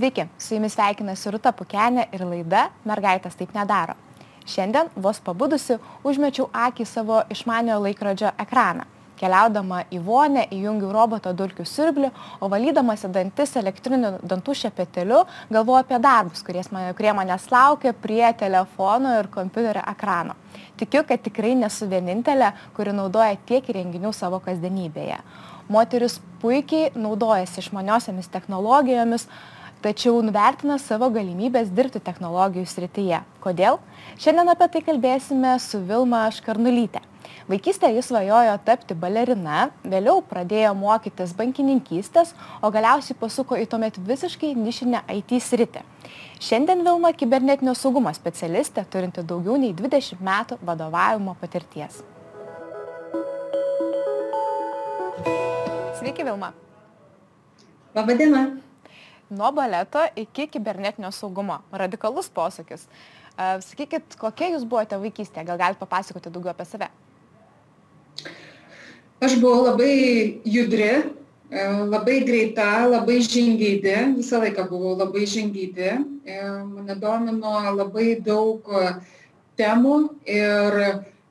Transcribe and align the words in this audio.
Sveiki, 0.00 0.24
su 0.38 0.54
jumis 0.54 0.72
sveikinasi 0.72 1.28
Ruta 1.28 1.50
Pukenė 1.52 2.06
ir 2.16 2.22
laida 2.24 2.62
Mergaitės 2.88 3.34
taip 3.36 3.50
nedaro. 3.52 3.92
Šiandien 4.48 4.88
vos 4.96 5.18
pabudusi 5.20 5.76
užmečiau 6.08 6.46
akį 6.56 6.86
savo 6.88 7.18
išmaniojo 7.28 7.82
laikrodžio 7.84 8.30
ekraną. 8.40 8.86
Keliaudama 9.20 9.82
į 9.92 10.00
vonę 10.06 10.46
įjungiu 10.56 10.94
roboto 10.96 11.34
dulkių 11.36 11.68
siurblį, 11.68 12.08
o 12.40 12.48
valydamasi 12.48 13.10
dantis 13.12 13.52
elektriniu 13.60 14.14
dantų 14.24 14.56
šepeteliu 14.62 15.20
galvoju 15.52 15.82
apie 15.84 16.00
darbus, 16.00 16.46
man, 16.72 16.94
kurie 16.96 17.12
manęs 17.20 17.50
laukia 17.52 17.92
prie 17.92 18.24
telefono 18.32 19.18
ir 19.20 19.28
kompiuterio 19.28 19.84
ekrano. 19.84 20.40
Tikiu, 20.80 21.04
kad 21.04 21.20
tikrai 21.20 21.52
nesu 21.60 21.92
vienintelė, 21.92 22.54
kuri 22.72 22.96
naudoja 22.96 23.36
tiek 23.44 23.68
įrenginių 23.68 24.16
savo 24.16 24.40
kasdienybėje. 24.40 25.20
Moteris 25.68 26.22
puikiai 26.40 26.88
naudojasi 26.96 27.60
išmaniosiamis 27.60 28.32
technologijomis, 28.32 29.28
tačiau 29.84 30.20
nuvertina 30.24 30.76
savo 30.80 31.08
galimybės 31.12 31.70
dirbti 31.72 32.02
technologijų 32.04 32.66
srityje. 32.68 33.22
Kodėl? 33.44 33.78
Šiandien 34.20 34.52
apie 34.52 34.68
tai 34.72 34.82
kalbėsime 34.84 35.54
su 35.62 35.80
Vilma 35.88 36.26
Škarnulytė. 36.36 37.00
Vaikystėje 37.50 37.96
jis 37.96 38.06
svajojo 38.10 38.52
tapti 38.62 38.94
balerina, 38.94 39.70
vėliau 39.82 40.20
pradėjo 40.22 40.70
mokytis 40.78 41.32
bankininkystės, 41.34 42.30
o 42.62 42.70
galiausiai 42.70 43.16
pasuko 43.18 43.58
į 43.58 43.66
tuomet 43.72 43.98
visiškai 44.06 44.52
nišinę 44.54 45.02
IT 45.16 45.34
sritį. 45.42 45.82
Šiandien 46.40 46.84
Vilma 46.86 47.10
kibernetinio 47.10 47.74
saugumo 47.74 48.12
specialistė, 48.14 48.84
turinti 48.86 49.26
daugiau 49.26 49.58
nei 49.58 49.74
20 49.74 50.22
metų 50.22 50.60
vadovavimo 50.62 51.34
patirties. 51.42 52.04
Sveiki, 55.98 56.24
Vilma. 56.24 56.54
Labadiena 57.98 58.46
nuo 59.30 59.52
baleto 59.52 60.02
iki 60.16 60.46
kibernetinio 60.50 61.10
saugumo. 61.14 61.60
Radikalus 61.72 62.30
posakis. 62.30 62.86
Sakykit, 63.38 64.16
kokie 64.20 64.50
jūs 64.52 64.66
buvote 64.68 64.98
vaikystėje? 65.00 65.46
Gal 65.48 65.60
galite 65.60 65.80
papasakoti 65.80 66.32
daugiau 66.32 66.52
apie 66.52 66.66
save? 66.68 66.90
Aš 69.24 69.36
buvau 69.40 69.66
labai 69.68 70.40
judri, 70.48 70.90
e, 71.52 71.64
labai 71.92 72.18
greita, 72.24 72.66
labai 72.88 73.20
žingeidė, 73.24 73.96
visą 74.16 74.40
laiką 74.42 74.66
buvau 74.68 74.96
labai 74.98 75.24
žingeidė. 75.28 75.94
E, 76.24 76.40
mane 76.74 76.96
domino 77.00 77.54
labai 77.76 78.14
daug 78.24 78.68
temų 79.60 79.96
ir 80.24 80.78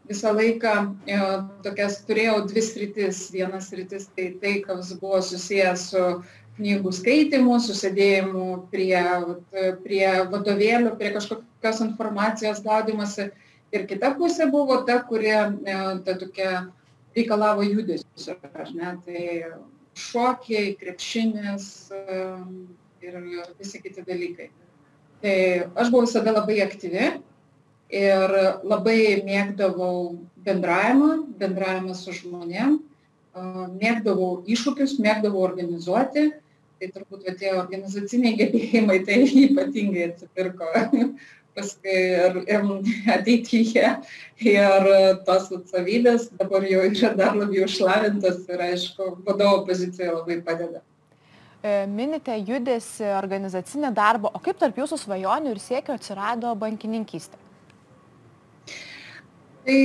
visą 0.10 0.34
laiką 0.34 0.74
e, 1.06 1.18
tokias 1.66 2.00
turėjau 2.08 2.44
dvi 2.50 2.64
sritis. 2.66 3.24
Vienas 3.34 3.70
sritis 3.70 4.08
tai 4.16 4.32
tai, 4.42 4.56
kas 4.66 4.94
buvo 5.02 5.22
susijęs 5.26 5.90
su 5.92 6.06
knygų 6.60 6.92
skaitymu, 6.94 7.56
susidėjimu 7.64 8.48
prie, 8.74 9.00
prie 9.86 10.06
vadovėlių, 10.32 10.96
prie 11.00 11.14
kažkokios 11.16 11.82
informacijos 11.88 12.62
gaudimasi. 12.66 13.30
Ir 13.76 13.86
kita 13.90 14.16
pusė 14.18 14.50
buvo 14.50 14.80
ta, 14.86 14.98
kurie 15.06 15.36
e, 15.38 15.74
ta 16.06 16.16
tokia 16.18 16.52
reikalavo 17.16 17.66
judesio, 17.68 18.36
ar 18.50 18.72
ne, 18.74 18.96
tai 19.06 19.26
šokiai, 20.00 20.74
krepšinis 20.80 21.68
e, 21.94 22.24
ir 23.06 23.20
visi 23.60 23.82
kiti 23.84 24.04
dalykai. 24.08 24.50
Tai 25.22 25.38
aš 25.76 25.92
buvau 25.92 26.08
visada 26.08 26.34
labai 26.34 26.60
aktyvi 26.64 27.12
ir 27.94 28.36
labai 28.64 29.22
mėgdavau 29.28 30.18
bendravimą, 30.46 31.12
bendravimą 31.38 31.96
su 31.98 32.16
žmonėm, 32.16 32.80
e, 32.80 33.48
mėgdavau 33.78 34.40
iššūkius, 34.50 34.98
mėgdavau 35.04 35.46
organizuoti 35.46 36.32
tai 36.80 36.92
turbūt 36.96 37.28
va, 37.28 37.36
tie 37.40 37.52
organizaciniai 37.56 38.38
gebėjimai 38.40 39.00
tai 39.08 39.20
ypatingai 39.46 40.08
atsipirko 40.10 40.70
paskui 41.58 41.96
ir, 41.96 42.38
ir 42.48 42.68
ateityje. 43.16 43.88
Ir 44.50 44.92
tos 45.28 45.50
atsavybės 45.60 46.30
dabar 46.40 46.68
jau 46.70 46.86
yra 46.88 47.12
dar 47.18 47.36
labiau 47.38 47.68
išlavintos 47.68 48.46
ir 48.48 48.64
aišku, 48.70 49.12
vadovo 49.28 49.66
pozicija 49.68 50.14
labai 50.14 50.40
padeda. 50.46 50.84
E, 51.60 51.84
minite 51.92 52.38
judesi 52.48 53.04
organizacinį 53.18 53.92
darbą, 53.92 54.32
o 54.32 54.40
kaip 54.44 54.60
tarp 54.62 54.78
jūsų 54.80 55.02
svajonių 55.02 55.52
ir 55.52 55.60
siekio 55.60 55.98
atsirado 56.00 56.54
bankininkystė? 56.56 57.36
Tai 59.66 59.82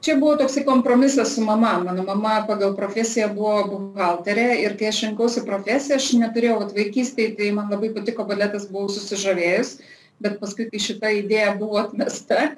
čia 0.00 0.16
buvo 0.16 0.36
toksai 0.36 0.64
kompromisas 0.64 1.34
su 1.34 1.44
mama. 1.44 1.78
Mano 1.84 2.02
mama 2.02 2.44
pagal 2.48 2.74
profesiją 2.76 3.30
buvo 3.34 3.64
buhalterė 3.70 4.48
ir 4.64 4.76
kai 4.80 4.90
aš 4.90 5.04
rinkausi 5.06 5.44
profesiją 5.46 6.00
aš 6.00 6.12
neturėjau 6.20 6.60
vat 6.64 6.76
vaikystėj 6.76 7.34
tai 7.38 7.50
man 7.56 7.72
labai 7.72 7.92
patiko 7.96 8.24
baletas 8.28 8.68
buvau 8.70 8.88
susižavėjus 8.92 9.78
bet 10.20 10.36
paskui 10.40 10.68
kai 10.68 10.80
šita 10.84 11.10
idėja 11.16 11.54
buvo 11.56 11.80
atmesta 11.80 12.50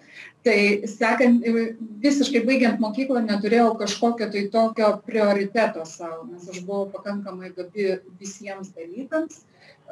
tai 0.42 0.82
sekant 0.90 1.44
visiškai 2.02 2.42
baigiant 2.46 2.82
mokyklą 2.82 3.22
neturėjau 3.26 3.76
kažkokio 3.78 4.26
tai 4.34 4.42
tokio 4.54 4.90
prioriteto 5.06 5.86
sau 5.86 6.26
nes 6.26 6.48
aš 6.50 6.62
buvau 6.66 6.90
pakankamai 6.94 7.54
gabi 7.56 7.96
visiems 8.18 8.74
dalykams. 8.74 9.42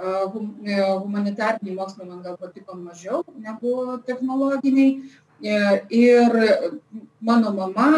Humanitariniai 0.00 1.76
mokslai 1.76 2.06
man 2.08 2.22
gal 2.24 2.38
patiko 2.40 2.74
mažiau 2.78 3.24
negu 3.38 3.98
technologiniai 4.06 4.94
E, 5.29 5.29
ir 5.40 6.36
mano 7.20 7.52
mama 7.56 7.90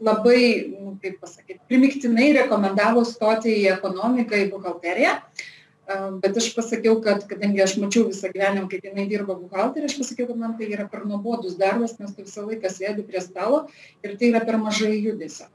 labai, 0.00 0.76
nu, 0.80 0.96
kaip 1.02 1.20
pasakyti, 1.20 1.60
primiktinai 1.68 2.32
rekomendavo 2.40 3.04
stoti 3.04 3.52
į 3.60 3.68
ekonomiką, 3.74 4.38
į 4.38 4.48
buhalteriją. 4.54 5.14
E, 5.90 5.96
bet 6.22 6.40
aš 6.40 6.50
pasakiau, 6.56 6.98
kad 7.04 7.26
kadangi 7.28 7.62
aš 7.64 7.76
mačiau 7.82 8.08
visą 8.08 8.32
gyvenimą, 8.32 8.68
kaip 8.72 8.88
jinai 8.88 9.06
dirba 9.10 9.36
buhalterė, 9.36 9.90
aš 9.90 9.98
pasakiau, 10.00 10.30
kad 10.30 10.40
man 10.40 10.56
tai 10.58 10.70
yra 10.72 10.88
per 10.90 11.04
nuobodus 11.08 11.58
darbas, 11.60 11.98
nes 12.00 12.12
tu 12.16 12.24
visą 12.24 12.46
laiką 12.48 12.72
sėdi 12.72 13.06
prie 13.06 13.22
stalo 13.24 13.66
ir 14.04 14.16
tai 14.16 14.32
yra 14.32 14.44
per 14.46 14.60
mažai 14.62 14.96
judesio. 14.96 15.50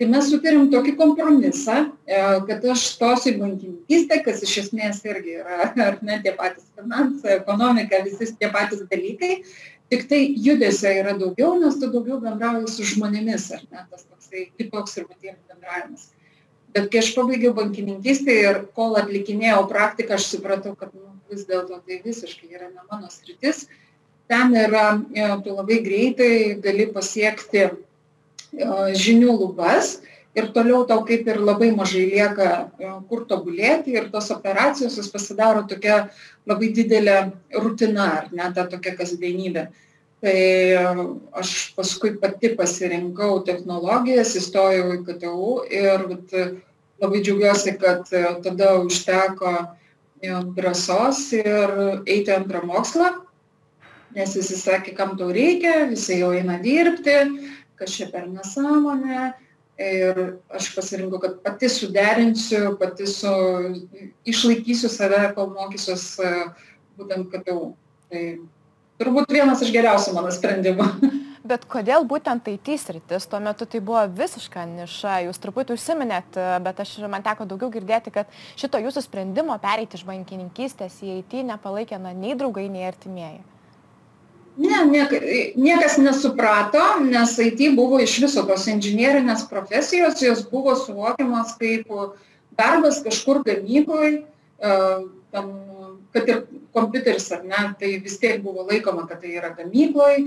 Tai 0.00 0.06
mes 0.08 0.30
sutarėm 0.32 0.70
tokį 0.72 0.94
kompromisą, 0.96 1.90
e, 2.08 2.20
kad 2.48 2.62
aš 2.72 2.86
stosiu 2.94 3.34
į 3.34 3.40
bankininkystę, 3.42 4.22
kas 4.24 4.40
iš 4.46 4.54
esmės 4.62 5.02
irgi 5.04 5.36
yra, 5.42 5.66
ar 5.90 6.00
ne, 6.00 6.16
tie 6.24 6.32
patys 6.38 6.70
finansai, 6.72 7.36
ekonomika, 7.36 8.00
visi 8.06 8.30
tie 8.40 8.48
patys 8.54 8.86
dalykai, 8.88 9.42
tiktai 9.90 10.22
judesio 10.38 10.92
yra 11.02 11.16
daugiau 11.18 11.58
nes 11.60 11.76
tu 11.80 11.90
daugiau 11.90 12.20
bendrauji 12.22 12.70
su 12.70 12.86
žmonėmis 12.94 13.50
ar 13.56 13.66
ne? 13.66 13.84
Tas 13.90 14.06
toksai 14.06 14.46
kitoks 14.58 14.96
truputėlį 14.96 15.38
bendravimas. 15.50 16.08
Bet 16.70 16.90
kai 16.92 17.02
aš 17.02 17.10
pabaigiau 17.16 17.54
bankininkystę 17.56 18.36
ir 18.44 18.60
kol 18.78 18.94
atlikinėjau 19.00 19.64
praktiką 19.70 20.14
aš 20.16 20.28
supratau 20.36 20.76
kad 20.78 20.94
nu 20.94 21.10
vis 21.30 21.46
dėlto 21.48 21.80
tai 21.86 21.98
visiškai 22.04 22.52
yra 22.54 22.68
ne 22.70 22.84
mano 22.90 23.10
sritis. 23.10 23.66
Ten 24.30 24.54
yra 24.54 24.84
e, 25.10 25.26
tu 25.42 25.56
labai 25.56 25.80
greitai 25.82 26.32
gali 26.62 26.86
pasiekti 26.94 27.64
e, 27.66 27.72
žinių 28.94 29.34
lubas 29.42 29.96
ir 30.34 30.50
toliau 30.54 30.84
tau 30.86 31.02
kaip 31.06 31.26
ir 31.26 31.40
labai 31.42 31.70
mažai 31.74 32.06
lieka 32.10 32.48
e, 32.78 32.90
kur 33.10 33.24
tobulėti 33.26 33.96
ir 33.96 34.10
tos 34.12 34.30
operacijos 34.30 34.96
jos 34.98 35.10
pasidaro 35.10 35.64
tokia 35.66 36.08
labai 36.46 36.70
didelė 36.74 37.16
rutina 37.58 38.10
ar 38.20 38.28
ne 38.32 38.50
ta 38.54 38.66
tokia 38.70 38.94
kasdienybė. 38.98 39.66
Tai 40.20 40.36
e, 40.36 40.84
aš 41.42 41.72
paskui 41.74 42.14
pati 42.22 42.52
pasirinkau 42.54 43.40
technologijas, 43.46 44.36
įstojau 44.38 44.94
į 44.98 45.02
KTU 45.08 45.54
ir 45.66 46.06
vat, 46.12 46.38
labai 47.00 47.22
džiaugiuosi, 47.24 47.74
kad 47.80 48.06
e, 48.14 48.24
tada 48.44 48.76
užteko 48.84 49.56
drąsos 50.54 51.30
ir 51.32 51.70
eiti 52.04 52.28
antrą 52.34 52.60
mokslą, 52.68 53.08
nes 54.12 54.34
visi 54.36 54.58
sakė, 54.58 54.92
kam 54.92 55.14
tau 55.16 55.30
reikia, 55.32 55.86
visi 55.88 56.18
jau 56.20 56.34
eina 56.36 56.58
dirbti, 56.60 57.14
kas 57.80 57.94
čia 57.96 58.10
per 58.12 58.26
nesąmonę 58.28 59.30
ir 59.80 60.20
aš 60.52 60.70
pasirinkau, 60.76 61.20
kad 61.22 61.38
pati 61.44 61.68
suderinsiu, 61.72 62.74
pati 62.80 63.06
su, 63.08 63.32
išlaikysiu 64.28 64.90
save, 64.92 65.22
kol 65.36 65.52
mokysiuos 65.54 66.04
e, 66.20 66.32
būtent 67.00 67.30
KTU. 67.32 67.72
Tai 68.10 68.24
turbūt 69.00 69.32
vienas 69.32 69.62
iš 69.64 69.72
geriausių 69.74 70.14
mano 70.16 70.32
sprendimų. 70.34 70.88
Bet 71.50 71.64
kodėl 71.72 72.04
būtent 72.06 72.46
IT 72.52 72.68
sritis, 72.78 73.24
tuo 73.26 73.40
metu 73.42 73.64
tai 73.66 73.80
buvo 73.82 74.02
visiška 74.12 74.66
niša, 74.68 75.14
jūs 75.24 75.40
truputį 75.40 75.74
užsiminėt, 75.74 76.36
e, 76.36 76.50
bet 76.62 76.82
aš 76.84 76.98
man 77.10 77.24
teko 77.26 77.46
daugiau 77.48 77.72
girdėti, 77.72 78.12
kad 78.14 78.28
šito 78.60 78.78
jūsų 78.84 79.02
sprendimo 79.06 79.56
pereiti 79.62 79.96
iš 79.98 80.04
bankininkystės 80.06 81.00
į 81.00 81.22
IT 81.22 81.40
nepalaikė 81.48 81.98
na, 82.02 82.12
nei 82.12 82.36
draugai, 82.38 82.68
nei 82.70 82.84
artimieji 82.86 83.40
ne 84.56 84.80
niek 84.90 85.14
niekas 85.56 85.98
nesuprato 85.98 86.82
nes 87.04 87.38
it 87.38 87.60
buvo 87.76 88.00
iš 88.00 88.18
viso 88.26 88.42
tos 88.48 88.66
inžinierinės 88.66 89.46
profesijos 89.50 90.22
jos 90.22 90.42
buvo 90.50 90.74
suvokiamos 90.76 91.54
kaip 91.60 91.86
darbas 92.58 93.02
kažkur 93.02 93.44
gamykloj 93.46 94.24
tam, 95.30 95.50
kad 96.12 96.28
ir 96.28 96.42
kompiuteris 96.74 97.28
ar 97.34 97.44
ne, 97.46 97.60
tai 97.80 97.90
vis 98.02 98.16
tiek 98.20 98.42
buvo 98.42 98.64
laikoma, 98.66 99.06
kad 99.08 99.22
tai 99.22 99.34
yra 99.38 99.52
gamykloje, 99.54 100.24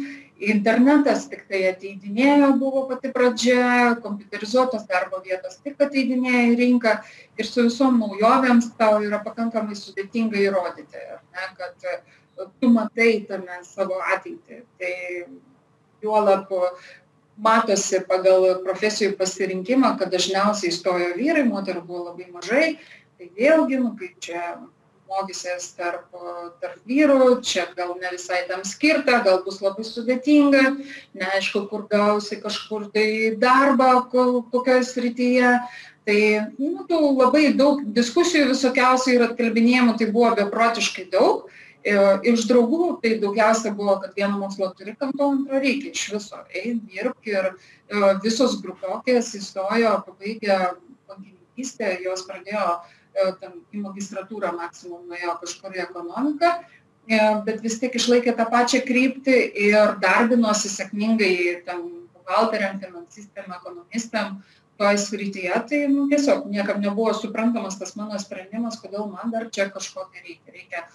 internetas 0.54 1.28
tik 1.32 1.46
tai 1.52 1.62
ateidinėjo, 1.70 2.50
buvo 2.60 2.86
pati 2.90 3.12
pradžia, 3.16 3.96
kompiuterizuotos 4.04 4.88
darbo 4.90 5.22
vietos 5.24 5.60
tik 5.64 5.80
ateidinėjo 5.84 6.44
į 6.52 6.58
rinką 6.60 6.98
ir 7.40 7.48
su 7.50 7.68
visom 7.68 8.00
naujovėms 8.02 8.74
tau 8.80 9.00
yra 9.04 9.22
pakankamai 9.24 9.78
sudėtinga 9.80 10.40
įrodyti, 10.42 11.08
ne, 11.36 11.48
kad 11.60 11.88
tu 12.60 12.70
matai 12.74 13.24
tame 13.30 13.62
savo 13.68 14.00
ateitį. 14.16 14.62
Tai 14.80 14.94
juolap 16.04 16.52
matosi 17.38 18.02
pagal 18.08 18.60
profesijų 18.66 19.16
pasirinkimą, 19.18 19.96
kad 20.00 20.14
dažniausiai 20.14 20.72
įstojo 20.74 21.14
vyrai, 21.18 21.48
moterų 21.48 21.82
buvo 21.88 22.10
labai 22.12 22.30
mažai, 22.30 22.68
tai 23.18 23.30
vėlgi, 23.38 23.80
nu, 23.82 23.94
kaip 23.98 24.20
čia 24.22 24.42
mokysies 25.14 25.72
tarp, 25.78 26.10
tarp 26.62 26.78
vyrų, 26.90 27.40
čia 27.46 27.68
gal 27.78 27.96
ne 28.02 28.12
visai 28.14 28.44
tam 28.50 28.64
skirta, 28.66 29.22
gal 29.26 29.42
bus 29.46 29.60
labai 29.62 29.86
sudėtinga, 29.86 30.64
neaišku, 31.18 31.66
kur 31.70 31.88
gausi 31.92 32.40
kažkur 32.42 32.88
tai 32.94 33.08
darbą, 33.40 34.06
kokioje 34.12 34.86
srityje. 34.90 35.58
Tai 36.04 36.22
nu, 36.60 36.98
labai 37.16 37.54
daug 37.56 37.80
diskusijų 37.96 38.50
visokiausių 38.50 39.14
ir 39.14 39.22
atkalbinėjimų 39.30 39.94
tai 40.02 40.10
buvo 40.12 40.34
beprotiškai 40.42 41.06
daug. 41.14 41.46
Iš 41.84 42.48
draugų 42.48 42.86
tai 43.04 43.18
daugiausia 43.20 43.74
buvo, 43.76 43.98
kad 44.00 44.16
vieną 44.16 44.40
mokslo 44.40 44.70
turi, 44.78 44.96
kam 44.96 45.12
to 45.20 45.30
antro 45.36 45.60
reikia 45.60 45.92
iš 45.92 46.06
viso. 46.16 46.40
Eik, 46.56 46.84
dirbk 46.88 47.32
ir 47.32 47.50
visos 48.24 48.56
grupiokės 48.64 49.34
įstojo, 49.40 49.98
pabaigė 50.08 50.60
bankininkystę, 51.10 51.98
jos 52.06 52.24
pradėjo 52.30 52.68
E, 53.14 53.26
ten 53.42 53.60
į 53.74 53.84
magistratūrą 53.84 54.54
maksimum 54.58 55.04
nuėjo 55.10 55.36
kažkur 55.44 55.76
į 55.78 55.84
ekonomiką, 55.84 56.50
e, 57.06 57.20
bet 57.46 57.62
vis 57.62 57.78
tiek 57.82 57.94
išlaikė 58.00 58.34
tą 58.40 58.48
pačią 58.50 58.82
kryptį 58.88 59.36
ir 59.68 59.94
darbinosi 60.02 60.72
sėkmingai 60.74 61.36
tam 61.68 61.86
buhalteriam, 62.16 62.80
finansistėm, 62.82 63.54
ekonomistėm 63.60 64.40
toj 64.82 64.98
srityje, 64.98 65.60
tai 65.70 65.84
nu, 65.92 66.08
tiesiog 66.10 66.48
niekam 66.50 66.82
nebuvo 66.82 67.14
suprantamas 67.14 67.78
tas 67.78 67.94
mano 68.00 68.18
sprendimas, 68.18 68.80
kodėl 68.82 69.06
man 69.12 69.34
dar 69.36 69.46
čia 69.54 69.70
kažko 69.70 70.08
tai 70.10 70.26
reikia. 70.26 70.56
Reikia 70.58 70.86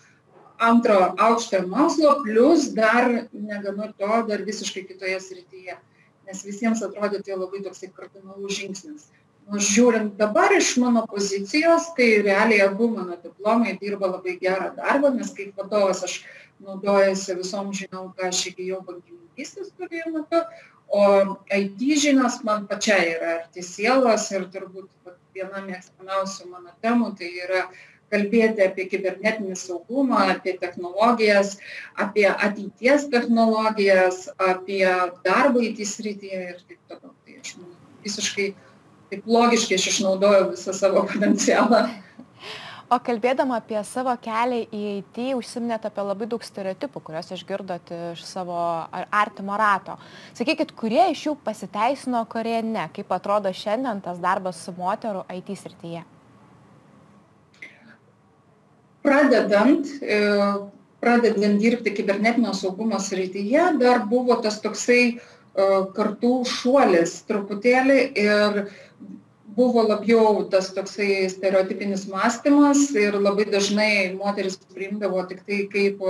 antro 0.58 0.98
aukštojo 1.28 1.68
mokslo, 1.70 2.16
plus 2.24 2.70
dar 2.74 3.08
negana 3.32 3.92
to, 3.98 4.10
dar 4.28 4.42
visiškai 4.46 4.84
kitoje 4.88 5.20
srityje. 5.22 5.78
Nes 6.28 6.44
visiems 6.44 6.82
atrodė 6.84 7.22
tai 7.24 7.38
labai 7.38 7.62
toksai 7.64 7.88
kardinalus 7.94 8.58
žingsnis 8.58 9.08
nors 9.48 9.68
žiūrint 9.72 10.16
dabar 10.20 10.52
iš 10.52 10.74
mano 10.82 11.04
pozicijos, 11.08 11.92
tai 11.96 12.08
realiai 12.24 12.66
abu 12.66 12.88
mano 12.92 13.16
diplomai 13.22 13.78
dirba 13.80 14.10
labai 14.12 14.36
gerą 14.40 14.74
darbą, 14.76 15.12
nes 15.14 15.32
kaip 15.36 15.56
vadovas 15.56 16.04
aš 16.04 16.18
naudojasi 16.64 17.38
visom 17.38 17.72
žiniom, 17.80 18.12
ką 18.16 18.28
aš 18.28 18.42
įgyjau 18.52 18.82
bankininkystės 18.84 19.70
studijų 19.72 20.12
metu, 20.18 20.42
o 20.88 21.04
IT 21.54 21.84
žinios 22.04 22.40
man 22.48 22.66
pačiai 22.68 23.14
yra 23.14 23.34
arti 23.38 23.64
sielos 23.64 24.28
ir 24.32 24.48
turbūt 24.52 25.14
viena 25.36 25.62
mėgstamiausių 25.64 26.48
mano 26.52 26.74
temų 26.84 27.14
tai 27.18 27.32
yra 27.44 27.66
kalbėti 28.12 28.64
apie 28.64 28.88
kibernetinį 28.92 29.56
saugumą, 29.58 30.24
apie 30.34 30.56
technologijas, 30.60 31.56
apie 32.00 32.26
ateities 32.30 33.08
technologijas, 33.12 34.26
apie 34.36 34.84
darbą 35.26 35.64
IT 35.68 35.84
srityje 35.88 36.42
ir 36.52 36.58
taip 36.64 36.80
toliau. 36.88 37.14
Tai 37.24 37.38
aš 37.42 37.54
manau, 37.60 37.76
visiškai 38.06 38.50
taip 39.12 39.32
logiškai 39.38 39.78
aš 39.78 39.88
išnaudojau 39.92 40.50
visą 40.52 40.76
savo 40.76 41.04
potencialą. 41.08 41.86
O 42.88 42.96
kalbėdama 43.04 43.58
apie 43.60 43.76
savo 43.84 44.14
kelią 44.24 44.62
į 44.72 44.78
IT, 45.02 45.18
užsiminėt 45.36 45.84
apie 45.84 46.04
labai 46.08 46.24
daug 46.30 46.44
stereotipų, 46.44 47.02
kuriuos 47.04 47.28
išgirdot 47.36 47.92
iš 48.14 48.22
savo 48.24 48.56
artimo 49.12 49.58
rato. 49.60 49.98
Sakykit, 50.38 50.72
kurie 50.72 51.02
iš 51.12 51.26
jų 51.26 51.34
pasiteisino, 51.44 52.24
kurie 52.32 52.62
ne? 52.64 52.88
Kaip 52.96 53.12
atrodo 53.12 53.52
šiandien 53.52 54.00
tas 54.00 54.22
darbas 54.24 54.64
su 54.64 54.72
moterų 54.80 55.26
IT 55.36 55.52
srityje? 55.60 56.06
Pradedant, 59.08 59.88
e, 60.02 60.18
pradedant 61.00 61.60
dirbti 61.62 61.94
kibernetinio 61.96 62.52
saugumo 62.56 63.00
srityje, 63.00 63.64
dar 63.80 64.04
buvo 64.10 64.36
tas 64.44 64.60
toksai 64.60 65.02
e, 65.08 65.18
kartų 65.96 66.34
šuolis 66.48 67.22
truputėlį 67.28 67.98
ir 68.20 68.62
buvo 69.58 69.82
labiau 69.88 70.44
tas 70.52 70.70
toksai 70.76 71.26
stereotipinis 71.32 72.04
mąstymas 72.10 72.84
ir 72.94 73.16
labai 73.18 73.48
dažnai 73.50 73.92
moteris 74.18 74.60
priimdavo 74.74 75.24
tik 75.30 75.40
tai 75.48 75.64
kaip, 75.72 76.04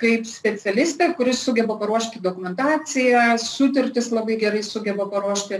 kaip 0.00 0.24
specialistė, 0.26 1.10
kuris 1.18 1.42
sugeba 1.46 1.76
paruošti 1.78 2.22
dokumentaciją, 2.24 3.22
sutartis 3.40 4.10
labai 4.14 4.36
gerai 4.40 4.62
sugeba 4.66 5.04
paruošti 5.10 5.56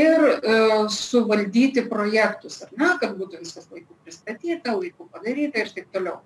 ir 0.00 0.18
e, 0.28 0.32
suvaldyti 0.92 1.82
projektus, 1.88 2.54
ar 2.66 2.70
ne, 2.76 2.90
kad 3.00 3.10
būtų 3.18 3.34
viskas 3.40 3.66
laiku 3.72 3.92
pristatyta, 4.04 4.68
laiku 4.76 5.02
padaryta 5.08 5.56
ir 5.64 5.68
taip 5.76 5.88
toliau. 5.94 6.18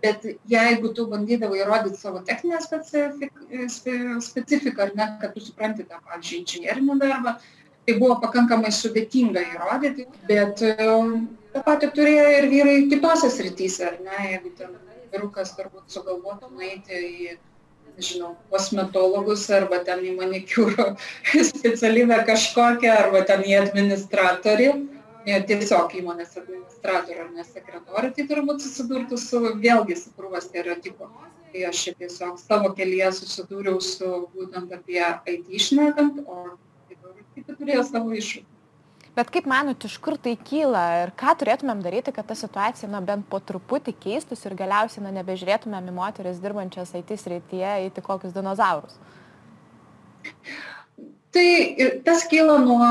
Bet 0.00 0.24
jeigu 0.48 0.88
tu 0.96 1.04
bandydavai 1.08 1.58
įrodyti 1.60 1.98
savo 2.00 2.18
techninę 2.24 2.60
specifiką, 2.64 4.86
ar 4.86 4.92
ne, 4.96 5.06
kad 5.20 5.34
tu 5.34 5.40
supranti 5.44 5.84
tą, 5.84 5.96
pavyzdžiui, 6.06 6.38
inžinierinį 6.40 6.94
darbą, 7.02 7.30
tai 7.84 7.92
buvo 8.00 8.14
pakankamai 8.22 8.72
sudėtinga 8.72 9.40
įrodyti, 9.56 10.02
bet 10.28 10.62
um, 10.86 11.28
tą 11.52 11.60
patį 11.66 11.86
turėjo 11.96 12.26
ir 12.38 12.44
vyrai 12.52 12.76
kitose 12.92 13.28
srityse, 13.32 13.82
ar 13.90 13.96
ne, 14.04 14.16
jeigu 14.30 14.48
ten 14.56 14.70
vyrukas 15.12 15.54
turbūt 15.58 15.92
sugalvotų 15.92 16.50
nueiti 16.54 17.00
į, 17.00 17.34
nežinau, 17.96 18.34
kosmetologus 18.52 19.46
arba 19.54 19.80
ten 19.86 20.04
į 20.06 20.14
manikiūro 20.18 20.92
specialybę 21.52 22.22
kažkokią, 22.28 22.94
arba 23.04 23.24
ten 23.28 23.44
į 23.46 23.56
administratorių, 23.60 24.72
tiesiog 25.26 25.96
įmonės 26.00 26.38
administratorių 26.40 27.26
ar 27.26 27.34
nesekretorių, 27.36 28.12
tai 28.16 28.28
turbūt 28.30 28.64
susidurtų 28.64 29.18
su 29.20 29.42
vėlgi 29.60 29.98
su 30.00 30.14
krūva 30.16 30.40
stereotipu. 30.44 31.10
Tai 31.50 31.64
aš 31.66 31.82
tiesiog 31.98 32.38
savo 32.38 32.70
kelyje 32.78 33.10
susidūriau 33.16 33.80
su 33.82 34.10
būtent 34.36 34.70
apie 34.76 35.02
IT 35.02 35.50
išnekant, 35.58 36.22
o 36.22 36.54
kiti 37.34 37.56
turėjo 37.56 37.82
savo 37.88 38.14
iššūkių. 38.14 38.49
Bet 39.20 39.28
kaip 39.28 39.44
manot, 39.44 39.84
iš 39.84 39.98
kur 40.00 40.14
tai 40.16 40.32
kyla 40.48 40.82
ir 41.02 41.10
ką 41.20 41.34
turėtumėm 41.42 41.82
daryti, 41.84 42.12
kad 42.16 42.24
ta 42.24 42.32
situacija 42.38 42.88
na, 42.88 43.02
bent 43.04 43.26
po 43.28 43.36
truputį 43.44 43.92
keistųsi 44.00 44.46
ir 44.48 44.54
galiausiai 44.56 45.04
na, 45.04 45.12
nebežiūrėtumėm 45.18 45.90
į 45.90 45.92
moteris 45.92 46.38
dirbančias 46.40 46.94
IT 46.96 47.18
srityje 47.20 47.74
į 47.84 47.90
kokius 48.00 48.32
dinozaurus? 48.32 48.96
Tai 51.36 51.44
tas 52.06 52.24
kyla 52.32 52.56
nuo 52.64 52.88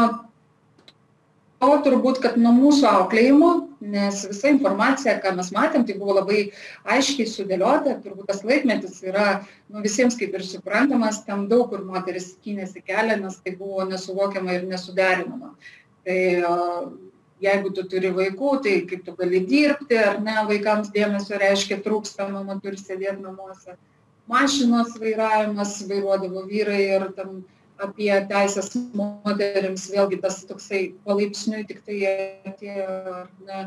to 1.59 1.71
turbūt, 1.87 2.21
kad 2.21 2.37
nuo 2.37 2.53
mūsų 2.55 2.85
auklėjimo, 2.91 3.49
nes 3.81 4.21
visa 4.29 4.53
informacija, 4.53 5.17
ką 5.23 5.33
mes 5.41 5.49
matėm, 5.55 5.83
tai 5.87 5.97
buvo 5.97 6.19
labai 6.19 6.45
aiškiai 6.93 7.25
sudėliota, 7.27 7.97
turbūt 8.03 8.29
tas 8.29 8.45
laikmetis 8.45 9.01
yra 9.01 9.27
nu, 9.41 9.81
visiems 9.81 10.15
kaip 10.19 10.37
ir 10.37 10.45
suprantamas, 10.45 11.23
ten 11.25 11.49
daug 11.49 11.73
kur 11.73 11.83
moteris 11.89 12.35
kynėsi 12.45 12.85
kelią, 12.85 13.17
nes 13.25 13.41
tai 13.41 13.57
buvo 13.57 13.89
nesuvokiama 13.89 14.59
ir 14.59 14.69
nesuderinama. 14.69 15.55
Tai 16.09 16.21
jeigu 17.43 17.69
tu 17.75 17.83
turi 17.85 18.09
vaikų, 18.15 18.55
tai 18.65 18.73
kaip 18.89 19.03
tu 19.05 19.13
gali 19.19 19.43
dirbti, 19.45 19.97
ar 20.01 20.17
ne, 20.25 20.39
vaikams 20.49 20.89
dėmesio 20.95 21.37
reiškia 21.37 21.77
trūksta, 21.85 22.25
mama 22.33 22.57
turi 22.63 22.79
sėdėti 22.81 23.21
namuose. 23.21 23.77
Mašinos 24.29 24.95
vairavimas 25.01 25.75
vairuodavo 25.89 26.47
vyrai 26.49 26.81
ir 26.95 27.05
tam 27.17 27.43
apie 27.79 28.11
teises 28.29 28.73
moteriams, 28.97 29.85
vėlgi 29.93 30.19
tas 30.25 30.41
toksai 30.49 30.81
palaipsniui 31.05 31.63
tik 31.69 31.85
tai 31.85 31.99
atėjo, 32.49 32.97
ne, 33.47 33.61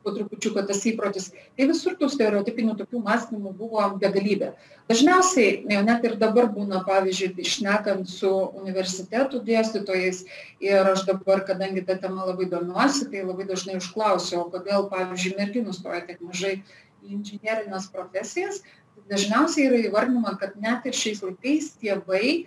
po 0.00 0.12
trupučiuką 0.14 0.64
tas 0.68 0.82
įprotis. 0.88 1.30
Tai 1.56 1.68
visur 1.70 1.96
tų 2.00 2.08
stereotipinių 2.12 2.74
tokių 2.78 3.02
mąstymų 3.04 3.52
buvo 3.58 3.84
begalybė. 4.00 4.52
Dažniausiai, 4.90 5.62
net 5.70 6.04
ir 6.08 6.16
dabar 6.20 6.48
būna, 6.54 6.82
pavyzdžiui, 6.86 7.34
išnekant 7.44 8.08
su 8.10 8.30
universitetų 8.62 9.42
dėstytojais 9.46 10.24
ir 10.64 10.92
aš 10.94 11.04
dabar, 11.08 11.44
kadangi 11.48 11.84
tą 11.86 11.98
temą 12.02 12.26
labai 12.32 12.48
domiuosi, 12.50 13.10
tai 13.12 13.24
labai 13.26 13.46
dažnai 13.50 13.78
užklausiu, 13.80 14.40
o 14.42 14.48
kodėl, 14.52 14.88
pavyzdžiui, 14.92 15.36
merginų 15.38 15.76
stoja 15.76 16.02
tiek 16.08 16.22
mažai 16.24 16.56
į 17.04 17.16
inžinierinės 17.18 17.90
profesijas, 17.92 18.62
dažniausiai 19.10 19.68
yra 19.68 19.84
įvardinama, 19.88 20.36
kad 20.40 20.56
net 20.60 20.86
ir 20.88 20.96
šiais 20.96 21.22
laikais 21.24 21.72
tėvai 21.80 22.46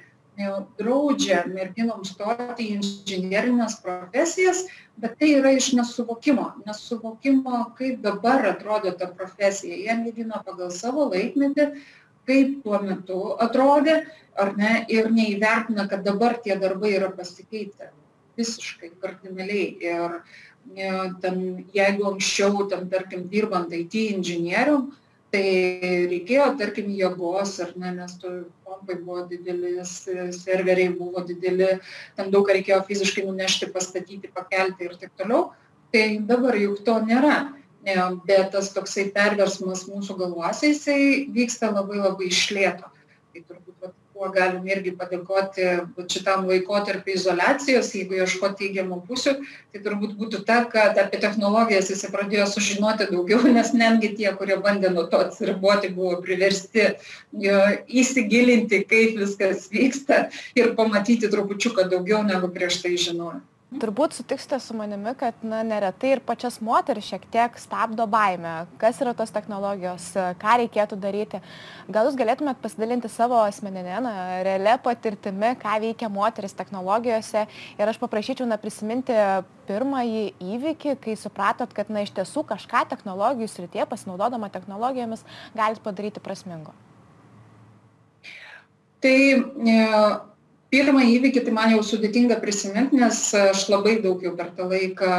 draudžia 0.79 1.43
merginoms 1.47 2.13
stoti 2.15 2.65
į 2.65 2.77
inžinierinės 2.79 3.79
profesijas, 3.83 4.65
bet 4.97 5.17
tai 5.19 5.33
yra 5.39 5.53
iš 5.53 5.73
nesuvokimo, 5.77 6.53
nesuvokimo, 6.65 7.73
kaip 7.77 8.01
dabar 8.01 8.45
atrodo 8.49 8.93
ta 8.97 9.07
profesija. 9.07 9.75
Jie 9.75 9.97
mėgina 10.01 10.41
pagal 10.45 10.71
savo 10.71 11.09
laikmetį, 11.13 11.69
kaip 12.27 12.63
tuo 12.63 12.79
metu 12.81 13.19
atrodė, 13.43 14.03
ar 14.39 14.55
ne, 14.57 14.85
ir 14.89 15.11
neįvertina, 15.13 15.87
kad 15.89 16.05
dabar 16.05 16.39
tie 16.41 16.57
darbai 16.57 16.95
yra 16.97 17.11
pasikeitę 17.13 17.91
visiškai 18.39 18.93
kardinaliai. 19.01 19.67
Ir 19.83 20.17
ten, 21.21 21.65
jeigu 21.75 22.07
anksčiau, 22.13 22.65
ten, 22.71 22.87
tarkim, 22.89 23.27
dirbant 23.29 23.73
IT 23.75 23.93
inžinierium, 24.15 24.93
tai 25.33 25.47
reikėjo, 26.11 26.51
tarkim, 26.59 26.91
jėgos, 26.93 27.55
ar 27.63 27.73
ne, 27.79 27.95
nes 27.97 28.13
tu 28.21 28.31
kompai 28.67 28.99
buvo 29.01 29.23
didelis, 29.31 29.95
serveriai 30.37 30.93
buvo 30.93 31.23
dideli, 31.25 31.71
ten 32.17 32.29
daug 32.33 32.45
ką 32.45 32.59
reikėjo 32.59 32.83
fiziškai 32.89 33.25
nunešti, 33.25 33.71
pastatyti, 33.73 34.29
pakelti 34.35 34.87
ir 34.87 34.95
taip 35.01 35.13
toliau. 35.17 35.47
Tai 35.93 36.05
dabar 36.29 36.57
juk 36.57 36.81
to 36.85 36.95
nėra. 37.05 37.37
Bet 37.83 38.53
tas 38.53 38.69
toksai 38.73 39.09
perversmas 39.13 39.83
mūsų 39.89 40.15
galvose, 40.21 40.69
jisai 40.71 41.25
vyksta 41.33 41.73
labai 41.73 41.99
labai 41.99 42.29
išlėto. 42.29 42.87
Tai 43.33 43.41
turbūt 43.43 43.75
vat, 43.83 43.97
kuo 44.23 44.31
galim 44.31 44.63
irgi 44.69 44.93
padėkoti 44.95 45.65
šitam 46.11 46.45
laikotarpiu 46.47 47.17
izolacijos, 47.17 47.89
jeigu 47.97 48.15
ieško 48.21 48.53
teigiamų 48.59 49.01
pusių, 49.09 49.33
tai 49.73 49.81
turbūt 49.83 50.15
būtų 50.19 50.43
ta, 50.47 50.61
kad 50.71 50.95
apie 51.01 51.19
technologijas 51.19 51.91
jis 51.91 52.05
pradėjo 52.13 52.47
sužinoti 52.53 53.09
daugiau, 53.11 53.41
nes 53.57 53.73
netgi 53.75 54.13
tie, 54.21 54.29
kurie 54.39 54.55
bandė 54.63 54.93
nuo 54.95 55.03
to 55.11 55.19
atsiriboti, 55.25 55.91
buvo 55.97 56.21
priversti 56.23 56.93
įsigilinti, 58.03 58.85
kaip 58.87 59.19
viskas 59.19 59.67
vyksta 59.73 60.27
ir 60.55 60.71
pamatyti 60.79 61.31
trupučiuką 61.31 61.89
daugiau 61.91 62.23
negu 62.23 62.51
prieš 62.53 62.79
tai 62.85 62.95
žinojo. 62.95 63.43
Turbūt 63.79 64.13
sutiksite 64.13 64.57
su 64.61 64.75
manimi, 64.77 65.13
kad 65.17 65.39
na, 65.45 65.61
neretai 65.65 66.11
ir 66.13 66.21
pačias 66.25 66.59
moteris 66.61 67.07
šiek 67.09 67.23
tiek 67.33 67.55
stabdo 67.61 68.05
baimę, 68.09 68.67
kas 68.81 68.99
yra 69.01 69.13
tos 69.17 69.33
technologijos, 69.33 70.11
ką 70.41 70.55
reikėtų 70.61 70.97
daryti. 71.01 71.39
Gal 71.93 72.09
jūs 72.09 72.17
galėtumėt 72.19 72.59
pasidalinti 72.61 73.09
savo 73.09 73.39
asmeninę, 73.41 73.95
na, 74.05 74.13
realią 74.45 74.75
patirtimi, 74.83 75.53
ką 75.61 75.77
veikia 75.85 76.11
moteris 76.13 76.53
technologijose 76.57 77.45
ir 77.79 77.93
aš 77.93 78.01
paprašyčiau 78.03 78.47
na, 78.49 78.59
prisiminti 78.61 79.15
pirmąjį 79.69 80.25
įvykį, 80.53 80.97
kai 81.01 81.17
supratot, 81.19 81.73
kad 81.73 81.89
na, 81.93 82.03
iš 82.05 82.13
tiesų 82.17 82.45
kažką 82.53 82.85
technologijų 82.93 83.49
srityje, 83.49 83.87
pasinaudodama 83.89 84.51
technologijomis, 84.53 85.25
galit 85.57 85.81
padaryti 85.81 86.21
prasmingo. 86.23 86.75
Tai 89.03 89.17
e, 89.67 89.79
pirmą 90.73 91.05
įvykį 91.15 91.45
tai 91.45 91.53
man 91.53 91.73
jau 91.75 91.83
sudėtinga 91.85 92.39
prisimint, 92.41 92.93
nes 92.97 93.23
aš 93.37 93.67
labai 93.69 93.99
daug 94.01 94.23
jau 94.25 94.33
per 94.37 94.49
tą 94.57 94.67
laiką, 94.71 95.17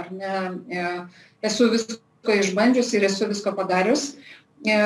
ar 0.00 0.12
ne, 0.16 0.36
e, 0.72 0.84
esu 1.50 1.68
visko 1.72 2.36
išbandžius 2.40 2.94
ir 2.96 3.04
esu 3.10 3.28
visko 3.28 3.52
padarius. 3.56 4.14
E, 4.60 4.76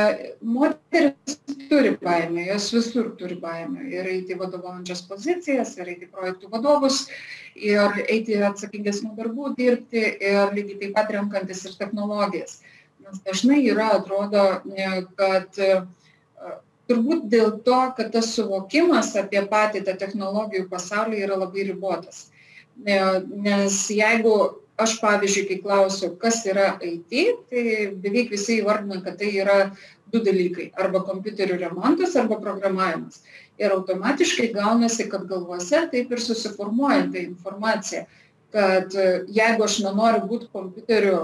moteris 0.43 1.39
turi 1.71 1.95
baimę, 2.03 2.45
jos 2.47 2.69
visur 2.75 3.11
turi 3.19 3.39
baimę. 3.43 3.89
Ir 3.91 4.11
eiti 4.11 4.37
vadovaujančias 4.39 5.03
pozicijas, 5.09 5.75
ir 5.79 5.91
eiti 5.95 6.11
projektų 6.11 6.51
vadovus, 6.53 7.05
ir 7.55 8.05
eiti 8.05 8.39
atsakingesnių 8.51 9.15
darbų 9.19 9.55
dirbti, 9.59 10.05
ir 10.31 10.55
lygiai 10.55 10.81
taip 10.85 10.95
pat 10.99 11.11
renkantis 11.15 11.65
ir 11.67 11.75
technologijas. 11.79 12.61
Nes 13.05 13.19
dažnai 13.27 13.61
yra, 13.67 13.91
atrodo, 13.99 14.47
e, 14.75 15.05
kad 15.19 15.59
turbūt 16.91 17.29
dėl 17.33 17.59
to 17.67 17.81
kad 17.97 18.13
tas 18.13 18.33
suvokimas 18.37 19.15
apie 19.21 19.43
patį 19.51 19.85
tą 19.87 19.97
technologijų 20.01 20.69
pasaulį 20.71 21.23
yra 21.27 21.39
labai 21.41 21.69
ribotas. 21.71 22.29
Nes 22.77 23.79
jeigu 23.93 24.35
aš, 24.81 24.97
pavyzdžiui, 25.01 25.47
kai 25.49 25.59
klausiu, 25.63 26.15
kas 26.19 26.41
yra 26.51 26.75
IT, 26.83 27.13
tai 27.51 27.65
beveik 28.03 28.33
visi 28.35 28.59
įvardina, 28.61 28.99
kad 29.05 29.21
tai 29.21 29.31
yra 29.39 29.59
du 30.11 30.21
dalykai- 30.23 30.73
arba 30.83 31.05
kompiuterių 31.07 31.59
remontas, 31.61 32.17
arba 32.17 32.41
programavimas. 32.43 33.23
Ir 33.59 33.71
automatiškai 33.71 34.53
gaunasi, 34.55 35.09
kad 35.11 35.29
galvose 35.31 35.89
taip 35.91 36.11
ir 36.11 36.19
susiformuoja 36.19 37.13
ta 37.13 37.19
informacija, 37.23 38.07
kad 38.53 38.91
jeigu 38.91 39.65
aš 39.65 39.81
nenoriu 39.87 40.27
būti 40.27 40.51
kompiuterių 40.51 41.19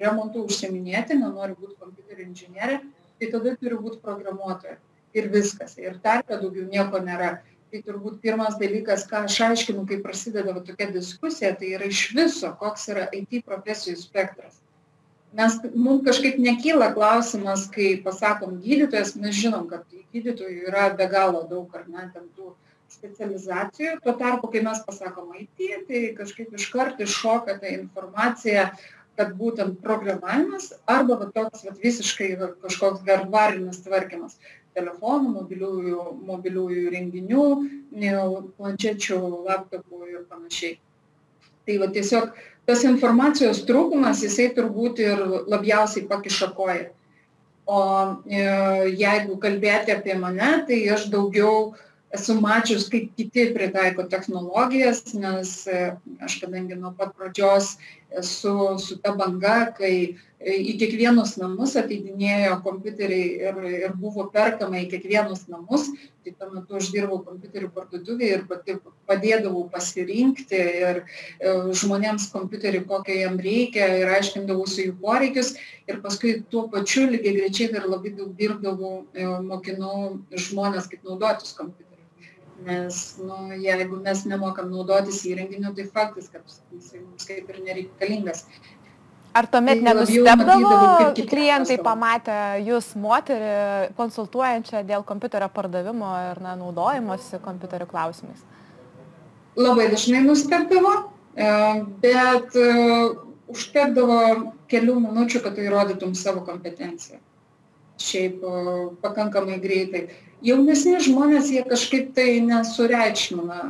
remontų 0.00 0.44
užsiminėti, 0.46 1.18
nenoriu 1.18 1.56
būti 1.56 1.76
kompiuterių 1.80 2.28
inžinierė, 2.28 2.80
tai 3.20 3.30
tada 3.32 3.54
turiu 3.60 3.80
būt 3.82 4.00
programuotoja. 4.04 4.78
Ir 5.16 5.30
viskas. 5.32 5.76
Ir 5.80 5.98
tarpe 6.04 6.36
daugiau 6.40 6.68
nieko 6.68 7.00
nėra. 7.04 7.38
Tai 7.68 7.80
turbūt 7.84 8.22
pirmas 8.24 8.56
dalykas 8.60 9.04
ką 9.08 9.26
aš 9.26 9.34
aiškinu 9.44 9.82
kai 9.88 9.98
prasideda 10.04 10.54
va 10.56 10.62
tokia 10.64 10.86
diskusija 10.92 11.50
tai 11.60 11.74
yra 11.76 11.90
iš 11.90 12.06
viso 12.16 12.54
koks 12.60 12.88
yra 12.94 13.08
it 13.12 13.34
profesijų 13.44 13.98
spektras. 14.00 14.62
Mes 15.36 15.58
mum 15.74 16.00
kažkaip 16.04 16.38
nekyla 16.40 16.94
klausimas 16.94 17.66
kai 17.74 17.90
pasakom 18.04 18.56
gydytojas 18.64 19.12
mes 19.20 19.36
žinom 19.36 19.68
kad 19.68 19.84
gydytojų 20.14 20.70
yra 20.70 20.88
be 20.96 21.08
galo 21.12 21.44
daug 21.50 21.74
ar 21.76 21.84
ne 21.92 22.06
ten 22.14 22.30
tų 22.36 22.54
specializacijų. 22.88 23.98
Tuo 24.04 24.14
tarpu 24.16 24.48
kai 24.52 24.62
mes 24.64 24.80
pasakom 24.86 25.34
it 25.36 25.50
tai 25.88 26.00
kažkaip 26.16 26.54
iškart 26.56 27.00
iššoka 27.04 27.58
ta 27.60 27.68
informacija 27.74 28.70
kad 29.18 29.34
būtent 29.38 29.80
programavimas 29.82 30.70
arba 30.86 31.18
va 31.20 31.28
toks 31.34 31.64
vat 31.66 31.78
visiškai 31.82 32.30
va 32.40 32.52
kažkoks 32.62 33.02
hardvarinis 33.08 33.82
tvarkymas 33.82 34.38
telefonų, 34.78 35.32
mobiliųjų, 35.40 36.04
mobiliųjų 36.28 36.92
renginių, 36.94 37.46
planšečių, 38.58 39.18
laptopų 39.48 40.04
ir 40.12 40.22
panašiai. 40.30 40.76
Tai 41.66 41.80
va 41.82 41.88
tiesiog 41.96 42.30
tas 42.68 42.84
informacijos 42.86 43.64
trūkumas, 43.68 44.22
jisai 44.24 44.52
turbūt 44.56 45.02
ir 45.02 45.24
labiausiai 45.50 46.06
pakiša 46.08 46.52
koją. 46.56 46.86
O 47.68 47.80
e, 48.24 48.40
jeigu 48.96 49.36
kalbėti 49.42 49.92
apie 49.92 50.14
mane, 50.16 50.52
tai 50.68 50.78
aš 50.94 51.10
daugiau 51.12 51.74
esu 52.16 52.38
mačius, 52.40 52.86
kaip 52.88 53.10
kiti 53.18 53.50
pritaiko 53.52 54.06
technologijas, 54.08 55.02
nes 55.12 55.52
e, 55.68 55.90
aš 56.24 56.38
kadangi 56.40 56.78
nuo 56.78 56.94
pat 56.96 57.12
pradžios 57.18 57.74
esu 58.10 58.78
su 58.78 58.96
ta 59.02 59.12
banga, 59.16 59.72
kai 59.76 60.16
į 60.38 60.76
kiekvienus 60.78 61.32
namus 61.40 61.74
ateidinėjo 61.76 62.60
kompiuteriai 62.62 63.30
ir, 63.48 63.56
ir 63.88 63.96
buvo 63.98 64.28
perkama 64.30 64.78
į 64.78 64.86
kiekvienus 64.92 65.48
namus. 65.50 65.88
Tai 66.22 66.34
tuo 66.38 66.48
metu 66.52 66.78
aš 66.78 66.90
dirbau 66.94 67.18
kompiuterių 67.26 67.70
parduotuvėje 67.74 68.36
ir 68.36 68.44
padėdavau 69.08 69.64
pasirinkti 69.72 70.60
ir 70.60 71.02
e, 71.02 71.54
žmonėms 71.80 72.28
kompiuterį, 72.34 72.84
kokio 72.86 73.18
jam 73.18 73.38
reikia 73.42 73.88
ir 74.02 74.14
aiškindavausi 74.14 74.88
jų 74.90 74.96
poreikius. 75.02 75.56
Ir 75.90 76.02
paskui 76.04 76.38
tuo 76.52 76.68
pačiu 76.70 77.08
lygiai 77.08 77.34
grečiai 77.40 77.72
dar 77.74 77.88
labai 77.90 78.14
daug 78.14 78.30
dirbdavau, 78.38 78.94
e, 79.16 79.26
mokinau 79.50 79.98
žmonės, 80.46 80.90
kaip 80.92 81.02
naudotis 81.08 81.56
kompiuteriu. 81.58 81.97
Nes 82.66 82.96
nu, 83.22 83.36
jeigu 83.54 84.00
mes 84.02 84.24
nemokam 84.26 84.70
naudotis 84.72 85.20
įrenginiu, 85.30 85.70
tai 85.76 85.84
faktas, 85.86 86.26
kad 86.32 86.42
jis 86.74 86.96
mums 86.98 87.28
kaip 87.28 87.52
ir 87.52 87.60
nereikalingas. 87.62 88.42
Ar 89.38 89.46
tuomet 89.46 89.78
tai 89.78 89.92
nenustebdavo 89.92 91.26
klientai 91.30 91.76
pamatę 91.84 92.38
jūs 92.66 92.90
moterį 92.98 93.92
konsultuojančią 93.98 94.82
dėl 94.88 95.04
kompiuterio 95.06 95.50
pardavimo 95.54 96.10
ir 96.32 96.40
na, 96.42 96.56
naudojimosi 96.58 97.38
kompiuterių 97.44 97.86
klausimais? 97.90 98.42
Labai 99.58 99.86
dažnai 99.92 100.24
nustebdavo, 100.26 100.94
e, 101.38 101.52
bet 102.02 102.58
e, 102.58 102.66
užtekdavo 103.54 104.18
kelių 104.70 104.98
minučių, 105.06 105.44
kad 105.44 105.54
tu 105.54 105.66
įrodytum 105.66 106.18
savo 106.18 106.42
kompetenciją. 106.46 107.20
Šiaip 107.98 108.42
e, 108.46 108.64
pakankamai 109.02 109.58
greitai. 109.62 110.06
Jaunesni 110.46 110.98
žmonės, 111.02 111.50
jie 111.50 111.64
kažkaip 111.66 112.12
tai 112.14 112.38
nesureikšmina 112.46 113.62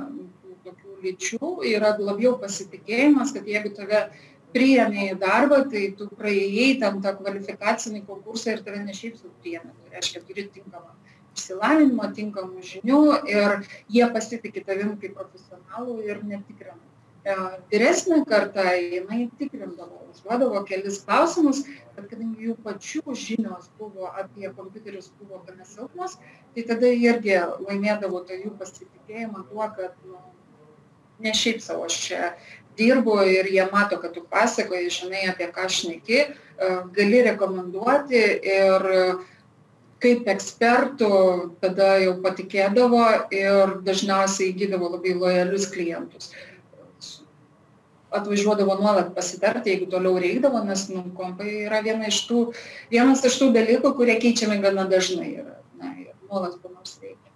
tokių 0.66 0.96
lyčių, 1.04 1.52
yra 1.70 1.94
labiau 1.96 2.34
pasitikėjimas, 2.42 3.32
kad 3.36 3.48
jeigu 3.48 3.72
tave 3.76 4.02
priėmė 4.52 5.10
į 5.12 5.18
darbą, 5.22 5.62
tai 5.72 5.88
tu 5.96 6.08
praėjai 6.20 6.74
tam 6.82 7.00
tą 7.04 7.14
kvalifikacinį 7.18 8.04
konkursą 8.08 8.56
ir 8.56 8.64
tave 8.66 8.84
ne 8.84 8.96
šiaip 8.96 9.16
sau 9.20 9.32
priėmė. 9.42 9.72
Tai 9.72 9.96
reiškia, 9.96 10.24
turi 10.28 10.48
tinkamą 10.52 10.92
išsilavinimą, 11.38 12.10
tinkamų 12.18 12.66
žinių 12.72 13.00
ir 13.30 13.56
jie 13.94 14.10
pasitikė 14.14 14.64
tavim 14.66 14.96
kaip 15.00 15.16
profesionalų 15.18 15.98
ir 16.08 16.22
netikrina. 16.24 16.87
E, 17.28 17.34
vyresnė 17.72 18.22
karta, 18.28 18.64
jinai 18.72 19.26
tikrindavo, 19.40 19.98
užduodavo 20.14 20.62
kelis 20.68 21.02
klausimus, 21.04 21.60
bet 21.96 22.06
kadangi 22.08 22.48
jų 22.48 22.54
pačių 22.64 23.16
žinios 23.22 23.68
buvo 23.80 24.08
apie 24.22 24.48
kompiuterius 24.56 25.10
buvo 25.20 25.42
gana 25.44 25.66
silpnos, 25.68 26.16
tai 26.54 26.64
tada 26.70 26.88
irgi 26.94 27.36
laimėdavo 27.66 28.22
tą 28.30 28.38
jų 28.38 28.54
pasitikėjimą 28.62 29.44
tuo, 29.50 29.68
kad 29.76 29.92
nu, 30.08 30.22
ne 31.20 31.34
šiaip 31.36 31.60
savo 31.64 31.84
aš 31.90 32.00
čia 32.06 32.32
dirbu 32.80 33.20
ir 33.28 33.52
jie 33.52 33.66
mato, 33.74 34.00
kad 34.00 34.16
tu 34.16 34.24
pasakoji, 34.32 34.94
žinai, 35.00 35.26
apie 35.28 35.52
ką 35.52 35.68
šneki, 35.68 36.20
e, 36.24 36.74
gali 36.96 37.24
rekomenduoti 37.28 38.24
ir 38.56 38.92
kaip 40.00 40.28
ekspertų 40.30 41.16
tada 41.60 41.96
jau 42.00 42.20
patikėdavo 42.24 43.06
ir 43.34 43.80
dažniausiai 43.84 44.54
įgydavo 44.54 44.94
labai 44.94 45.18
lojalius 45.18 45.66
klientus. 45.74 46.30
Atvažiuodavo 48.14 48.78
nuolat 48.80 49.10
pasitarti, 49.16 49.74
jeigu 49.74 49.88
toliau 49.92 50.16
reikdavo, 50.20 50.62
nes 50.64 50.86
nu, 50.88 51.02
kompai 51.16 51.66
yra 51.66 51.82
viena 51.84 52.08
iš 52.08 52.22
tų, 52.28 52.44
vienas 52.92 53.24
iš 53.28 53.36
tų 53.40 53.50
dalykų, 53.56 53.92
kurie 53.98 54.16
keičiami 54.22 54.60
gana 54.64 54.86
dažnai 54.88 55.28
yra. 55.42 55.58
Na, 55.76 55.92
ir 55.92 56.14
nuolat 56.30 56.56
ko 56.62 56.72
nors 56.72 56.96
reikia. 57.02 57.27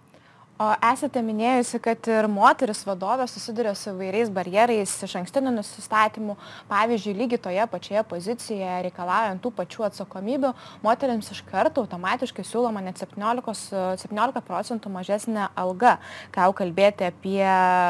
O 0.63 0.69
esate 0.93 1.21
minėjusi 1.25 1.79
kad 1.83 2.07
ir 2.11 2.27
moterys 2.31 2.83
vadovės 2.87 3.33
susiduria 3.35 3.73
su 3.77 3.91
įvairiais 3.91 4.31
barjerais 4.33 4.93
išankstiniu 5.07 5.51
nusistatymu 5.55 6.35
pavyzdžiui 6.69 7.15
lygiai 7.17 7.41
toje 7.47 7.65
pačioje 7.71 8.03
pozicijoje 8.11 8.75
reikalaujant 8.87 9.43
tų 9.43 9.51
pačių 9.57 9.87
atsakomybių 9.89 10.53
moterims 10.85 11.31
iš 11.33 11.43
karto 11.49 11.83
automatiškai 11.83 12.45
siūloma 12.47 12.83
net 12.85 13.01
septyniolikos 13.01 13.65
septyniolika 14.01 14.43
procentų 14.45 14.91
mažesnė 14.93 15.49
alga. 15.59 15.97
Ką 16.33 16.47
jau 16.47 16.55
kalbėti 16.61 17.07
apie 17.09 17.41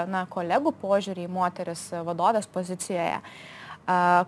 na 0.10 0.26
kolegų 0.32 0.74
požiūrį 0.82 1.28
į 1.28 1.34
moteris 1.34 1.90
vadovės 2.08 2.50
pozicijoje. 2.50 3.20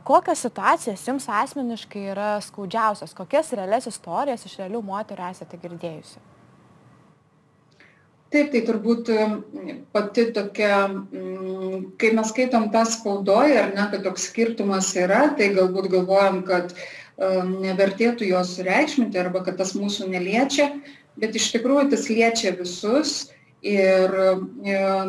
Kokios 0.06 0.42
situacijos 0.44 1.08
jums 1.08 1.30
asmeniškai 1.32 2.08
yra 2.12 2.30
skaudžiausios? 2.44 3.16
Kokias 3.16 3.54
realias 3.56 3.88
istorijas 3.88 4.46
iš 4.46 4.60
realių 4.60 4.84
moterų 4.84 5.30
esate 5.32 5.60
girdėjusi 5.62 6.35
taip 8.36 8.52
tai 8.52 8.62
turbūt 8.68 9.10
pati 9.96 10.28
tokia 10.36 10.82
kai 12.02 12.12
mes 12.18 12.32
skaitom 12.34 12.68
tą 12.74 12.84
spaudoj 12.90 13.56
ar 13.62 13.72
ne 13.78 13.88
kad 13.94 14.04
toks 14.08 14.28
skirtumas 14.32 14.92
yra 15.00 15.30
tai 15.40 15.54
galbūt 15.56 15.88
galvojam 15.94 16.42
kad 16.48 16.74
nevertėtų 17.16 18.28
jo 18.28 18.42
sureikšminti 18.44 19.22
arba 19.22 19.46
kad 19.46 19.58
tas 19.62 19.72
mūsų 19.78 20.10
neliečia 20.12 20.74
bet 21.16 21.38
iš 21.40 21.54
tikrųjų 21.56 21.94
tas 21.94 22.10
liečia 22.12 22.52
visus 22.60 23.16
ir 23.66 24.12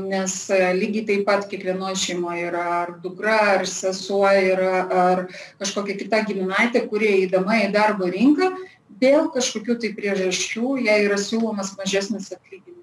nes 0.07 0.37
lygiai 0.79 1.05
taip 1.11 1.27
pat 1.27 1.49
kiekvienoj 1.51 1.99
šeimoj 2.05 2.47
yra 2.47 2.63
ar 2.77 2.95
dukra 3.03 3.41
ar 3.57 3.67
sesuo 3.69 4.31
yra 4.31 4.87
ar 5.03 5.27
kažkokia 5.59 5.99
kita 6.05 6.23
giminaitė 6.31 6.87
kuri 6.89 7.11
eidama 7.25 7.59
į 7.67 7.73
darbo 7.75 8.09
rinką 8.09 8.55
dėl 9.03 9.29
kažkokių 9.35 9.81
tai 9.83 9.93
priežasčių 9.99 10.79
jai 10.87 11.03
yra 11.11 11.21
siūlomas 11.21 11.75
mažesnis 11.77 12.33
atlyginimas 12.33 12.76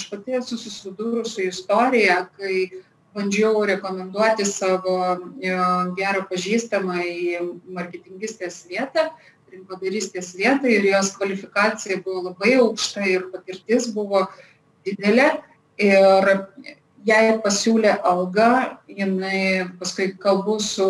aš 0.00 0.08
pati 0.10 0.38
esu 0.40 0.58
susidūrus 0.58 1.36
su 1.36 1.44
istorija 1.46 2.22
kai 2.38 2.70
bandžiau 3.14 3.64
rekomenduoti 3.66 4.46
savo 4.46 4.96
e, 5.42 5.52
gerą 5.98 6.24
pažįstamą 6.30 7.02
į 7.04 7.40
marketingistės 7.76 8.64
vietą 8.70 9.10
rinkodaristės 9.50 10.32
vietą 10.38 10.70
ir 10.70 10.86
jos 10.92 11.12
kvalifikacija 11.16 12.00
buvo 12.04 12.28
labai 12.30 12.54
aukšta 12.60 13.06
ir 13.10 13.28
patirtis 13.32 13.90
buvo 13.94 14.24
didelė. 14.86 15.30
Ir 15.80 16.28
jai 17.06 17.38
pasiūlė 17.44 17.92
algą 18.06 18.50
jinai 18.88 19.68
paskui 19.80 20.10
kalbu 20.20 20.58
su 20.60 20.88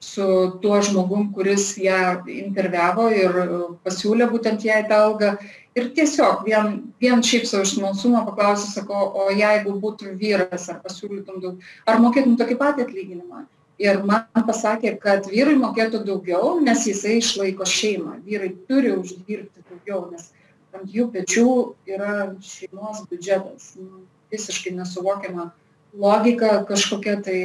su 0.00 0.26
tuo 0.62 0.80
žmogum 0.82 1.32
kuris 1.34 1.72
ją 1.80 2.00
interviavo 2.30 3.08
ir 3.10 3.38
pasiūlė 3.86 4.28
būtent 4.32 4.64
jai 4.64 4.82
tą 4.88 5.00
algą. 5.08 5.36
Ir 5.76 5.90
tiesiog 5.96 6.44
vien 6.46 6.78
vien 7.00 7.22
šiaip 7.28 7.44
sau 7.48 7.60
iš 7.64 7.74
smalsumo 7.76 8.22
paklausiau 8.28 8.70
sakau 8.72 9.10
o 9.22 9.26
jeigu 9.32 9.74
būtum 9.80 10.16
vyras 10.20 10.70
ar 10.72 10.80
pasiūlytum 10.84 11.42
daug 11.42 11.66
ar 11.86 12.00
mokėtum 12.00 12.38
tokį 12.40 12.56
patį 12.62 12.86
atlyginimą? 12.86 13.44
Ir 13.78 14.00
man 14.08 14.46
pasakė 14.48 14.94
kad 15.00 15.28
vyrui 15.28 15.58
mokėtų 15.60 16.00
daugiau 16.06 16.56
nes 16.64 16.86
jisai 16.88 17.18
išlaiko 17.20 17.68
šeimą. 17.68 18.22
Vyrai 18.24 18.54
turi 18.68 18.94
uždirbti 18.96 19.66
daugiau 19.68 20.06
nes 20.12 20.32
ant 20.76 20.92
jų 20.92 21.10
pečių 21.12 21.48
yra 21.88 22.14
šeimos 22.44 23.04
biudžetas. 23.10 23.74
Nu 23.80 24.04
visiškai 24.32 24.74
nesuvokiama 24.76 25.50
logika 25.96 26.64
kažkokia 26.68 27.20
tai 27.22 27.42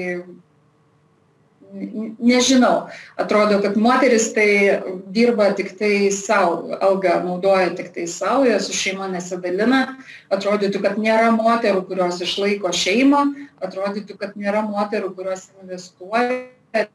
nežinau. 2.19 2.89
Atrodo 3.17 3.61
kad 3.61 3.77
moterys 3.77 4.33
tai 4.33 4.81
dirba 5.13 5.51
tiktai 5.55 6.11
sau 6.11 6.75
algą 6.81 7.21
naudoja 7.23 7.71
tiktai 7.75 8.07
sau 8.07 8.43
jie 8.45 8.59
su 8.59 8.75
šeima 8.75 9.07
nesidalina. 9.11 9.97
Atrodytų 10.31 10.81
kad 10.83 11.00
nėra 11.00 11.31
moterų 11.35 11.85
kurios 11.88 12.21
išlaiko 12.21 12.73
šeimą. 12.75 13.23
Atrodytų 13.63 14.17
kad 14.19 14.35
nėra 14.35 14.65
moterų 14.67 15.13
kurios 15.15 15.50
investuoja 15.61 16.88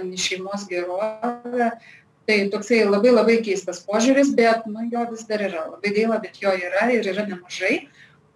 į 0.00 0.16
šeimos 0.16 0.66
gerovę. 0.70 1.72
Tai 2.28 2.36
toksai 2.52 2.82
labai 2.84 3.12
labai 3.12 3.38
keistas 3.44 3.80
požiūris 3.88 4.34
bet 4.36 4.66
nu 4.68 4.84
jo 4.92 5.04
vis 5.12 5.24
dar 5.28 5.44
yra. 5.44 5.68
Labai 5.76 5.94
gaila 5.96 6.20
bet 6.24 6.40
jo 6.40 6.52
yra 6.52 6.90
ir 6.92 7.08
yra 7.08 7.24
nemažai 7.28 7.88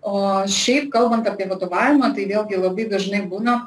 o 0.03 0.43
šiaip 0.51 0.91
kalbant 0.93 1.27
apie 1.31 1.47
vadovavimą 1.51 2.13
tai 2.17 2.27
vėlgi 2.31 2.59
labai 2.59 2.89
dažnai 2.91 3.23
būna 3.31 3.63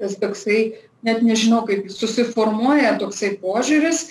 tas 0.00 0.16
toksai 0.20 0.60
net 1.04 1.22
nežinau 1.24 1.62
kaip 1.68 1.88
susiformuoja 1.92 2.98
toksai 3.00 3.34
požiūris 3.40 4.08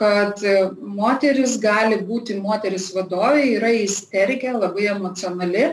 kad 0.00 0.44
moteris 0.80 1.58
gali 1.60 2.00
būti 2.04 2.38
moteris 2.40 2.90
vadovė 2.96 3.44
yra 3.56 3.72
isterikė 3.84 4.54
labai 4.56 4.88
emocionali 4.94 5.64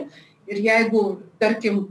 ir 0.46 0.60
jeigu 0.68 1.04
tarkim 1.40 1.86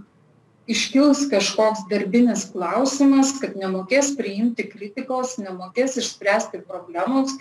iškils 0.70 1.26
kažkoks 1.30 1.86
darbinis 1.90 2.48
klausimas 2.54 3.36
kad 3.42 3.58
nemokės 3.58 4.14
priimti 4.18 4.66
kritikos 4.70 5.38
nemokės 5.42 5.98
išspręsti 6.02 6.62
problemos 6.66 7.34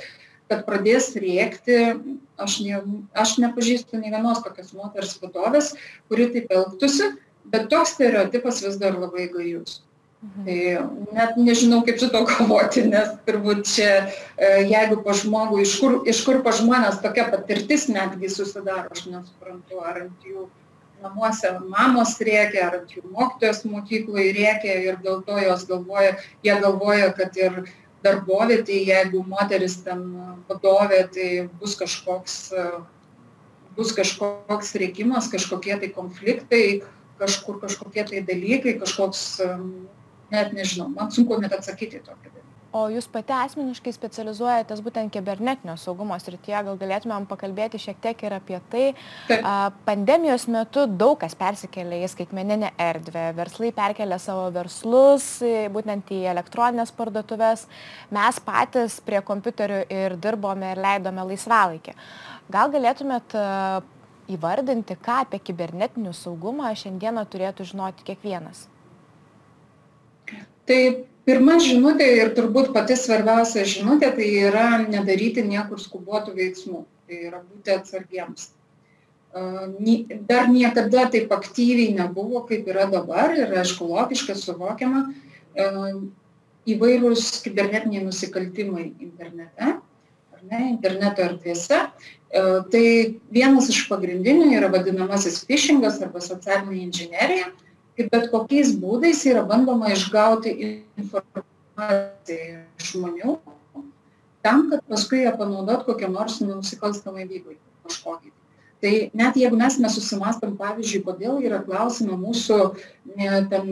kad 0.54 0.64
pradės 0.68 1.10
rėkti 1.18 1.80
aš 2.40 2.60
ne 2.64 2.80
aš 3.24 3.36
nepažįstu 3.42 3.98
nė 4.00 4.14
vienos 4.14 4.42
tokios 4.44 4.72
moters 4.76 5.16
vadovės 5.22 5.74
kuri 6.08 6.30
taip 6.34 6.54
elgtųsi 6.54 7.10
bet 7.50 7.68
toks 7.72 7.96
stereotipas 7.96 8.62
vis 8.64 8.78
dar 8.80 8.96
labai 8.98 9.28
gajus 9.32 9.80
mhm. 10.22 10.46
tai 10.46 10.58
net 11.18 11.38
nežinau 11.38 11.82
kaip 11.86 12.00
su 12.00 12.10
tuo 12.14 12.24
kovoti 12.30 12.86
nes 12.88 13.14
turbūt 13.28 13.64
čia 13.70 13.92
e, 14.00 14.50
jeigu 14.70 15.02
pas 15.06 15.22
žmogų 15.22 15.62
iš 15.66 15.78
kur 15.82 16.00
iš 16.10 16.24
kur 16.26 16.42
pas 16.46 16.60
žmones 16.62 17.00
tokia 17.04 17.28
patirtis 17.34 17.88
netgi 17.92 18.32
susidaro 18.32 18.90
aš 18.94 19.08
nesuprantu 19.10 19.82
ar 19.84 20.04
ant 20.06 20.28
jų 20.30 20.48
namuose 21.04 21.50
mamos 21.68 22.16
rėkia 22.24 22.68
ar 22.68 22.80
ant 22.80 22.92
jų 22.96 23.04
mokytojos 23.12 23.64
mokykloj 23.68 24.30
rėkia 24.38 24.76
ir 24.88 25.00
dėl 25.04 25.22
to 25.26 25.38
jos 25.42 25.66
galvoja 25.68 26.16
jie 26.46 26.54
galvoja 26.62 27.10
kad 27.18 27.36
ir 27.40 27.64
darbovietėj 28.04 28.90
jeigu 28.90 29.22
moteris 29.28 29.78
ten 29.86 30.04
vadovė 30.48 31.00
tai 31.14 31.28
bus 31.60 31.76
kažkoks 31.80 32.38
bus 33.76 33.92
kažkoks 33.96 34.74
rėkimas 34.82 35.30
kažkokie 35.32 35.78
tai 35.82 35.90
konfliktai 35.96 36.64
kažkur 37.20 37.60
kažkokie 37.62 38.06
tai 38.10 38.24
dalykai 38.28 38.76
kažkoks 38.82 39.24
net 40.34 40.52
nežinau 40.56 40.90
man 40.92 41.12
sunku 41.14 41.40
net 41.40 41.56
atsakyti 41.56 42.02
tokį 42.04 42.30
dalyką 42.30 42.53
o 42.74 42.84
jūs 42.90 43.06
pati 43.10 43.32
asmeniškai 43.36 43.92
specializuojatės 43.94 44.82
būtent 44.82 45.12
kibernetinio 45.14 45.76
saugumo 45.78 46.16
srityje. 46.18 46.62
Gal 46.66 46.78
galėtumėm 46.80 47.28
pakalbėti 47.30 47.78
šiek 47.78 48.00
tiek 48.02 48.24
ir 48.26 48.34
apie 48.36 48.58
tai. 48.72 48.84
Pandemijos 49.86 50.48
metu 50.50 50.88
daug 50.90 51.16
kas 51.22 51.36
persikėlė 51.38 52.02
į 52.02 52.10
skaitmeninę 52.10 52.72
erdvę. 52.82 53.28
Verslai 53.38 53.70
perkėlė 53.76 54.18
savo 54.22 54.48
verslus 54.54 55.28
būtent 55.74 56.10
į 56.14 56.24
elektronines 56.34 56.90
parduotuves 56.98 57.66
mes 58.14 58.42
patys 58.44 58.98
prie 59.06 59.22
kompiuterių 59.22 59.80
ir 59.94 60.18
dirbome 60.18 60.74
ir 60.74 60.82
leidome 60.82 61.30
laisvalaikį. 61.30 61.94
Gal 62.52 62.74
galėtumėt 62.74 63.38
įvardinti 64.34 64.98
ką 65.04 65.22
apie 65.24 65.40
kibernetinį 65.46 66.12
saugumą 66.16 66.74
šiandieną 66.74 67.26
turėtų 67.30 67.70
žinoti 67.70 68.06
kiekvienas? 68.10 68.66
Tai 70.64 70.80
pirma 71.28 71.58
žinutė 71.62 72.08
ir 72.18 72.32
turbūt 72.36 72.72
pati 72.74 72.96
svarbiausia 72.98 73.64
žinutė 73.68 74.10
tai 74.16 74.28
yra 74.48 74.66
nedaryti 74.82 75.44
niekur 75.46 75.80
skubotų 75.82 76.36
veiksmų. 76.38 76.84
Tai 77.08 77.20
yra 77.28 77.40
būti 77.44 77.74
atsargiems. 77.74 78.50
Dar 80.28 80.46
niekada 80.48 81.08
taip 81.10 81.32
aktyviai 81.34 81.94
nebuvo 81.96 82.44
kaip 82.48 82.68
yra 82.70 82.86
dabar 82.90 83.34
ir 83.34 83.56
aišku 83.60 83.88
logiška 83.90 84.36
suvokiama 84.38 85.08
įvairūs 86.70 87.26
kibernetiniai 87.44 88.06
nusikaltimai 88.06 88.86
internete 89.02 89.74
ne 90.50 90.60
interneto 90.70 91.24
erdvėse. 91.24 91.80
Tai 92.34 92.86
vienas 93.34 93.68
iš 93.70 93.84
pagrindinių 93.90 94.50
yra 94.58 94.70
vadinamasis 94.72 95.44
fišingas 95.48 96.00
arba 96.02 96.22
socialinė 96.24 96.80
inžinerija 96.82 97.52
ir 97.98 98.10
bet 98.12 98.30
kokiais 98.32 98.74
būdais 98.80 99.24
yra 99.30 99.44
bandoma 99.48 99.92
išgauti 99.94 100.54
informaciją 101.00 102.62
iš 102.78 102.94
žmonių 102.94 103.38
tam, 104.44 104.68
kad 104.70 104.84
paskui 104.88 105.24
ją 105.24 105.32
panaudot 105.38 105.86
kokiam 105.88 106.12
nors 106.12 106.40
nusikalstamai 106.44 107.24
veiklai 107.24 107.56
kažkokiai. 107.86 108.32
Tai 108.84 108.92
net 109.16 109.38
jeigu 109.40 109.56
mes 109.56 109.78
nesusimastam, 109.80 110.58
pavyzdžiui, 110.60 111.04
kodėl 111.06 111.40
yra 111.46 111.62
klausima 111.64 112.18
mūsų 112.20 112.58
ne, 113.16 113.30
ten 113.48 113.70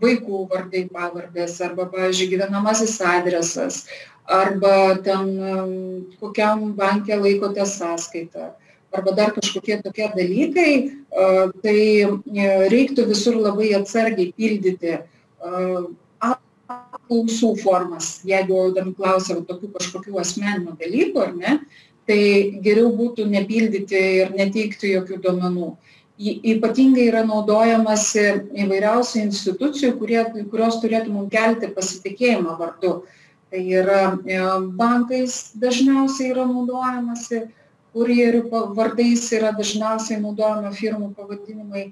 vaikų 0.00 0.46
vardai 0.48 0.86
pavardės, 0.92 1.58
arba, 1.64 1.84
pavyzdžiui, 1.92 2.30
gyvenamasis 2.32 2.96
adresas, 3.04 3.82
arba 4.24 4.96
ten 5.04 5.34
kokiam 6.22 6.70
bankė 6.78 7.20
laikote 7.20 7.66
sąskaitą, 7.68 8.54
arba 8.94 9.14
dar 9.16 9.34
kažkokie 9.34 9.80
tokie 9.82 10.06
dalykai, 10.14 10.70
tai 11.62 11.78
e, 11.80 12.48
reiktų 12.72 13.08
visur 13.10 13.38
labai 13.40 13.72
atsargiai 13.78 14.32
pildyti 14.36 14.98
apklausų 16.24 17.54
formas, 17.60 18.20
jeigu 18.26 18.68
ten 18.76 18.92
klausia 18.96 19.40
tokių 19.44 19.72
kažkokių 19.76 20.20
asmeninių 20.22 20.76
dalykų, 20.80 21.24
ar 21.24 21.34
ne, 21.36 21.56
tai 22.08 22.20
geriau 22.64 22.92
būtų 22.96 23.26
nepildyti 23.30 24.00
ir 24.22 24.32
neteikti 24.36 24.94
jokių 24.94 25.20
duomenų. 25.24 25.74
Ypatingai 26.24 27.08
yra 27.08 27.24
naudojamasi 27.26 28.24
įvairiausių 28.62 29.24
institucijų, 29.24 29.96
kurie, 29.98 30.20
kurios 30.52 30.78
turėtų 30.82 31.10
mums 31.10 31.32
kelti 31.32 31.72
pasitikėjimą 31.74 32.54
vardu. 32.60 33.00
Tai 33.50 33.62
yra 33.80 34.14
e, 34.14 34.38
bankais 34.78 35.54
dažniausiai 35.58 36.30
yra 36.32 36.46
naudojamasi, 36.46 37.44
kurjerių 37.94 38.44
vardais 38.76 39.24
yra 39.36 39.54
dažniausiai 39.56 40.20
naudojama 40.22 40.74
firmų 40.74 41.12
pavadinimai, 41.16 41.88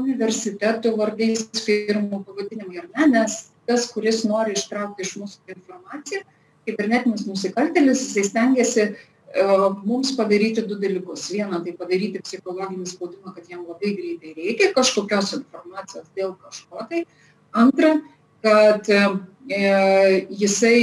universitetų 0.00 0.94
vardais 0.96 1.46
firmų 1.66 2.22
pavadinimai 2.26 2.84
ar 2.84 2.90
ne, 2.94 3.08
nes 3.18 3.40
tas, 3.68 3.90
kuris 3.92 4.24
nori 4.24 4.54
ištraukti 4.56 5.04
iš 5.04 5.16
mūsų 5.20 5.54
informaciją, 5.56 6.24
kibernetinis 6.66 7.26
nusikaltėlis, 7.28 8.06
jisai 8.08 8.28
stengiasi 8.30 8.86
E, 9.30 9.42
mums 9.84 10.10
padaryti 10.18 10.62
du 10.66 10.74
dalykus. 10.80 11.28
Viena, 11.30 11.60
tai 11.62 11.74
padaryti 11.78 12.22
psichologinį 12.24 12.86
spaudimą, 12.90 13.34
kad 13.36 13.46
jam 13.50 13.62
labai 13.68 13.92
greitai 13.94 14.34
reikia 14.34 14.72
kažkokios 14.74 15.36
informacijos 15.38 16.08
dėl 16.18 16.34
kažko 16.42 16.86
tai. 16.90 17.04
Antra, 17.54 17.92
kad 18.42 18.90
e, 18.90 19.04
jisai 20.40 20.74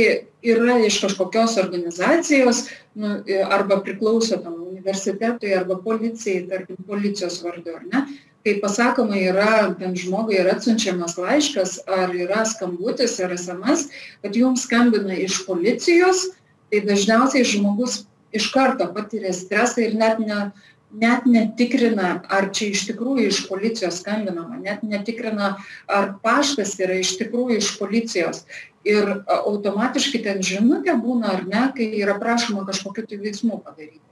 yra 0.47 0.77
iš 0.87 1.01
kažkokios 1.03 1.57
organizacijos 1.59 2.63
nu, 2.95 3.17
e, 3.27 3.41
arba 3.43 3.81
priklauso 3.83 4.39
tam 4.39 4.56
universitetui 4.87 5.53
arba 5.53 5.77
policijai, 5.83 6.47
tarkim, 6.49 6.77
policijos 6.87 7.43
vardu, 7.43 7.75
ar 7.75 7.83
ne. 7.91 8.05
Kai 8.45 8.59
pasakoma 8.61 9.17
yra, 9.19 9.75
ten 9.79 9.95
žmogui 9.95 10.37
yra 10.39 10.55
atsiunčiamas 10.55 11.17
laiškas 11.17 11.81
ar 11.87 12.13
yra 12.15 12.45
skambutis 12.45 13.19
ar 13.19 13.35
SMS, 13.35 13.89
kad 14.21 14.35
jums 14.35 14.63
skambina 14.63 15.17
iš 15.19 15.43
policijos, 15.45 16.29
tai 16.71 16.81
dažniausiai 16.87 17.43
žmogus 17.43 18.05
iš 18.31 18.51
karto 18.53 18.87
patiria 18.93 19.33
stresą 19.33 19.83
ir 19.83 19.97
net, 19.99 20.19
ne, 20.19 20.51
net 20.95 21.27
netikrina, 21.27 22.21
ar 22.29 22.49
čia 22.55 22.71
iš 22.71 22.87
tikrųjų 22.87 23.27
iš 23.27 23.43
policijos 23.49 23.99
skambinama, 23.99 24.61
net 24.63 24.83
netikrina, 24.83 25.57
ar 25.91 26.13
paštas 26.23 26.77
yra 26.79 27.01
iš 27.01 27.17
tikrųjų 27.19 27.59
iš 27.59 27.75
policijos. 27.81 28.45
Ir 28.87 29.17
automatiškai 29.27 30.23
ten 30.23 30.39
žinutė 30.39 30.95
būna 30.95 31.33
ar 31.35 31.47
ne, 31.47 31.71
kai 31.75 31.91
yra 31.99 32.15
prašoma 32.21 32.63
kažkokiu 32.69 33.03
tai 33.09 33.19
veiksmu 33.19 33.59
padaryti. 33.65 34.05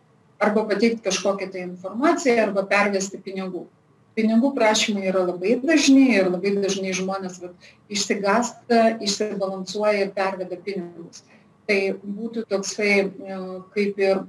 Arba 0.43 0.65
pateikti 0.67 1.05
kažkokią 1.05 1.47
tai 1.51 1.63
informaciją, 1.63 2.49
arba 2.49 2.65
pervesti 2.67 3.21
pinigų. 3.23 3.65
Pinigų 4.15 4.51
prašymai 4.55 5.07
yra 5.11 5.25
labai 5.27 5.57
dažni 5.63 6.09
ir 6.15 6.27
labai 6.31 6.53
dažnai 6.57 6.91
žmonės 6.95 7.39
vat, 7.43 7.69
išsigasta, 7.91 8.97
išsibalansuoja 9.03 10.05
ir 10.05 10.13
perveda 10.15 10.59
pinigus 10.59 11.23
tai 11.67 11.79
būtų 12.01 12.45
toksai 12.49 12.91
e, 13.05 13.37
kaip 13.75 14.01
ir 14.01 14.23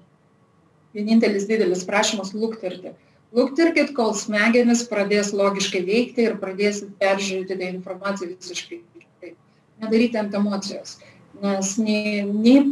vienintelis 0.97 1.49
didelis 1.49 1.85
prašymas 1.88 2.33
lukterti. 2.37 2.95
Lukterkit, 3.37 3.92
kol 3.97 4.14
smegenis 4.16 4.87
pradės 4.88 5.33
logiškai 5.37 5.83
veikti 5.85 6.25
ir 6.25 6.38
pradėsit 6.40 6.95
peržiūrėti 7.01 7.59
tą 7.59 7.69
informaciją 7.75 8.33
visiškai. 8.33 8.81
Nedaryti 9.83 10.16
ant 10.16 10.37
emocijos. 10.38 10.97
Nes 11.42 11.75
nei, 11.77 12.23
nei, 12.25 12.62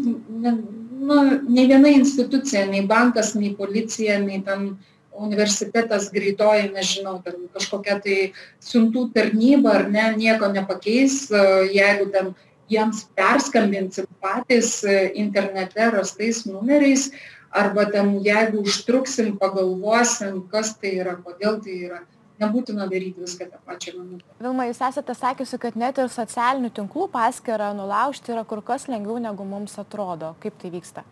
ne, 0.41 0.55
nu, 1.05 1.21
nei 1.49 1.69
viena 1.71 1.91
institucija, 1.93 2.65
nei 2.71 2.83
bankas, 2.89 3.35
nei 3.39 3.53
policija, 3.57 4.19
nei 4.23 4.41
ten 4.45 4.75
universitetas 5.15 6.09
greitoji, 6.13 6.73
nežinau, 6.75 7.21
ten 7.25 7.47
kažkokia 7.55 8.01
tai 8.03 8.19
siuntų 8.65 9.09
tarnyba 9.15 9.77
ar 9.79 9.87
ne, 9.91 10.09
nieko 10.19 10.51
nepakeis, 10.53 11.29
e, 11.31 11.45
jeigu 11.77 12.09
ten 12.15 12.33
jiems 12.73 13.05
perskambinsim 13.15 14.09
patys 14.25 14.81
e, 14.83 15.13
internete 15.21 15.91
rastais 15.95 16.43
numeriais 16.49 17.11
arba 17.55 17.87
ten 17.87 18.17
jeigu 18.25 18.65
užtruksim, 18.67 19.37
pagalvosim, 19.39 20.43
kas 20.51 20.75
tai 20.81 20.97
yra, 21.05 21.15
kodėl 21.23 21.61
tai 21.63 21.79
yra. 21.91 22.03
Nebūtina 22.43 22.89
daryti 22.91 23.23
viską 23.23 23.47
tą 23.47 23.61
pačią 23.67 23.93
minutę. 23.95 24.25
Vilma, 24.43 24.67
jūs 24.67 24.81
esate 24.83 25.15
sakiusi, 25.15 25.59
kad 25.63 25.77
net 25.79 26.01
ir 26.03 26.11
socialinių 26.11 26.73
tinklų 26.75 27.07
paskirą 27.13 27.71
nulaužti 27.79 28.35
yra 28.35 28.43
kur 28.49 28.63
kas 28.67 28.89
lengviau 28.91 29.21
negu 29.23 29.47
mums 29.47 29.79
atrodo. 29.79 30.33
Kaip 30.43 30.59
tai 30.59 30.73
vyksta? 30.75 31.05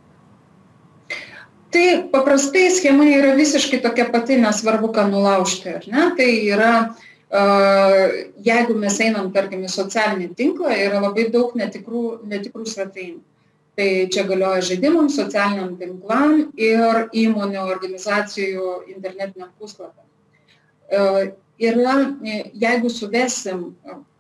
Tai 1.73 1.87
paprastai 2.13 2.67
schema 2.75 3.07
yra 3.09 3.37
visiškai 3.39 3.79
tokia 3.85 4.09
pati, 4.13 4.37
nesvarbu, 4.43 4.91
ką 4.93 5.07
nulaužti, 5.13 5.79
ar 5.79 5.89
ne? 5.89 6.11
Tai 6.19 6.31
yra 6.53 6.75
jeigu 7.33 8.75
mes 8.77 8.99
einam, 9.01 9.31
tarkim, 9.33 9.63
į 9.65 9.71
socialinį 9.73 10.35
tinklą, 10.37 10.73
yra 10.77 11.01
labai 11.01 11.31
daug 11.33 11.55
netikrų, 11.57 12.21
netikrų 12.29 12.67
svetainių. 12.69 13.23
Tai 13.73 13.89
čia 14.13 14.27
galioja 14.29 14.61
žaidimams, 14.69 15.17
socialiniam 15.17 15.79
tinklam 15.81 16.51
ir 16.61 17.07
įmonių 17.17 17.63
organizacijų 17.73 18.67
internetiniam 18.93 19.49
puslapiam. 19.57 20.05
Yra, 21.63 21.97
jeigu 22.59 22.91
suvesim 22.91 23.69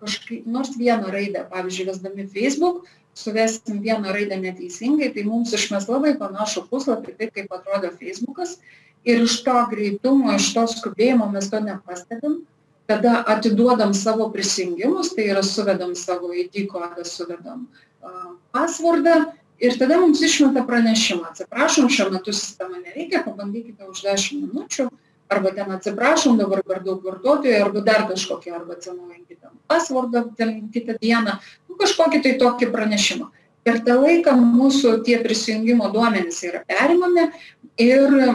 kažkaip, 0.02 0.44
nors 0.46 0.76
vieną 0.78 1.10
raidę, 1.10 1.46
pavyzdžiui, 1.50 1.88
vesdami 1.88 2.28
Facebook, 2.30 2.84
suvesim 3.18 3.80
vieną 3.82 4.12
raidę 4.14 4.38
neteisingai, 4.40 5.10
tai 5.14 5.24
mums 5.26 5.52
išmes 5.56 5.88
labai 5.90 6.14
panašų 6.20 6.66
puslapį, 6.70 7.16
taip 7.18 7.34
kaip 7.34 7.52
atrodo 7.52 7.90
Facebookas. 7.98 8.58
Ir 9.02 9.24
iš 9.24 9.40
to 9.42 9.56
greitumo, 9.72 10.30
iš 10.38 10.52
to 10.54 10.62
skubėjimo 10.70 11.26
mes 11.32 11.50
to 11.50 11.58
nepastebim 11.64 12.44
tada 12.86 13.24
atiduodam 13.26 13.94
savo 13.94 14.30
prisijungimus, 14.32 15.14
tai 15.14 15.28
yra 15.32 15.42
suvedam 15.42 15.94
savo 15.96 16.32
ID 16.34 16.66
kodą, 16.70 17.04
suvedam 17.04 17.66
pasvardą 18.52 19.32
ir 19.62 19.78
tada 19.78 20.00
mums 20.00 20.22
išmeta 20.22 20.64
pranešimą. 20.66 21.30
Atsiprašom, 21.30 21.88
šiuo 21.92 22.10
metu 22.12 22.34
sistema 22.34 22.80
neveikia, 22.82 23.22
pabandykite 23.24 23.86
už 23.88 24.02
10 24.08 24.42
minučių, 24.42 24.88
arba 25.32 25.52
ten 25.56 25.70
atsiprašom, 25.74 26.38
dabar 26.40 26.62
per 26.66 26.82
daug 26.86 27.04
vartotojų, 27.04 27.58
arba 27.58 27.84
dar 27.84 28.06
kažkokie, 28.10 28.52
arba 28.54 28.78
atsinaujinti 28.78 29.38
pasvardą 29.70 30.26
ten 30.36 30.68
kitą 30.72 30.98
dieną, 31.00 31.38
nu, 31.68 31.76
kažkokį 31.80 32.22
tai 32.24 32.34
tokį 32.40 32.68
pranešimą 32.74 33.30
per 33.66 33.80
tą 33.86 33.98
laiką 34.02 34.34
mūsų 34.36 34.98
tie 35.06 35.18
prisijungimo 35.22 35.88
duomenys 35.94 36.40
yra 36.46 36.62
perimami 36.68 37.28
ir 37.80 38.16
e, 38.18 38.30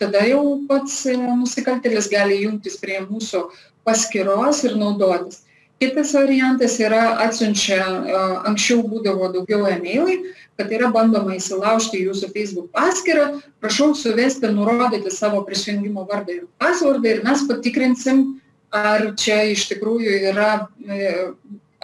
tada 0.00 0.24
jau 0.28 0.42
pats 0.68 1.02
nusikaltėlis 1.12 2.08
gali 2.12 2.40
jungtis 2.44 2.78
prie 2.80 3.02
mūsų 3.04 3.46
paskyros 3.86 4.64
ir 4.66 4.76
naudotis. 4.80 5.44
Kitas 5.76 6.14
variantas 6.16 6.78
yra 6.80 7.18
atsiunčia, 7.26 7.82
e, 7.84 8.20
anksčiau 8.48 8.80
būdavo 8.88 9.28
daugiau 9.34 9.66
e-mailai, 9.68 10.16
kad 10.56 10.72
yra 10.72 10.88
bandoma 10.92 11.36
įsilaužti 11.36 12.00
jūsų 12.00 12.30
Facebook 12.32 12.70
paskyrą, 12.72 13.42
prašau 13.60 13.90
suvesti, 13.92 14.48
nurodyti 14.56 15.12
savo 15.12 15.42
prisijungimo 15.44 16.06
vardą 16.08 16.32
ir 16.38 16.46
pasvardą 16.56 17.12
ir 17.12 17.22
mes 17.28 17.44
patikrinsim, 17.50 18.24
ar 18.72 19.10
čia 19.20 19.42
iš 19.52 19.66
tikrųjų 19.74 20.16
yra 20.32 20.50
e, 20.88 21.12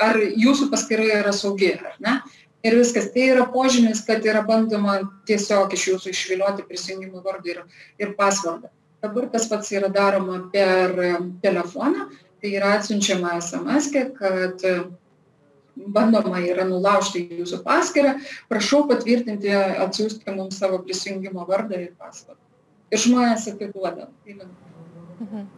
ar 0.00 0.18
jūsų 0.18 0.70
paskyra 0.72 1.20
yra 1.20 1.32
saugi, 1.36 1.74
ar 1.76 1.98
ne. 2.00 2.16
Ir 2.62 2.76
viskas. 2.78 3.08
Tai 3.10 3.24
yra 3.26 3.44
požymis, 3.50 4.04
kad 4.06 4.24
yra 4.24 4.44
bandoma 4.46 5.00
tiesiog 5.26 5.72
iš 5.74 5.88
jūsų 5.90 6.12
išvilioti 6.12 6.66
prisijungimų 6.68 7.22
vardą 7.24 7.56
ir, 7.56 7.62
ir 7.98 8.12
pasvardą. 8.18 8.70
Dabar 9.02 9.26
tas 9.32 9.48
pats 9.50 9.72
yra 9.74 9.88
daroma 9.90 10.44
per 10.52 10.94
telefoną, 11.42 12.06
tai 12.42 12.52
yra 12.58 12.74
atsiunčiama 12.78 13.36
SMS, 13.38 13.88
kad 14.18 14.66
bandoma 15.96 16.42
yra 16.44 16.66
nulaužti 16.68 17.22
jūsų 17.38 17.62
paskyrą, 17.64 18.16
prašau 18.50 18.84
patvirtinti, 18.90 19.54
atsiųsti 19.86 20.36
mums 20.36 20.60
savo 20.60 20.82
prisijungimo 20.84 21.46
vardą 21.48 21.80
ir 21.80 21.94
pasvardą. 21.96 22.40
Ir 22.92 23.00
žmonės 23.06 23.48
atiduoda. 23.54 24.10
Mhm 25.22 25.48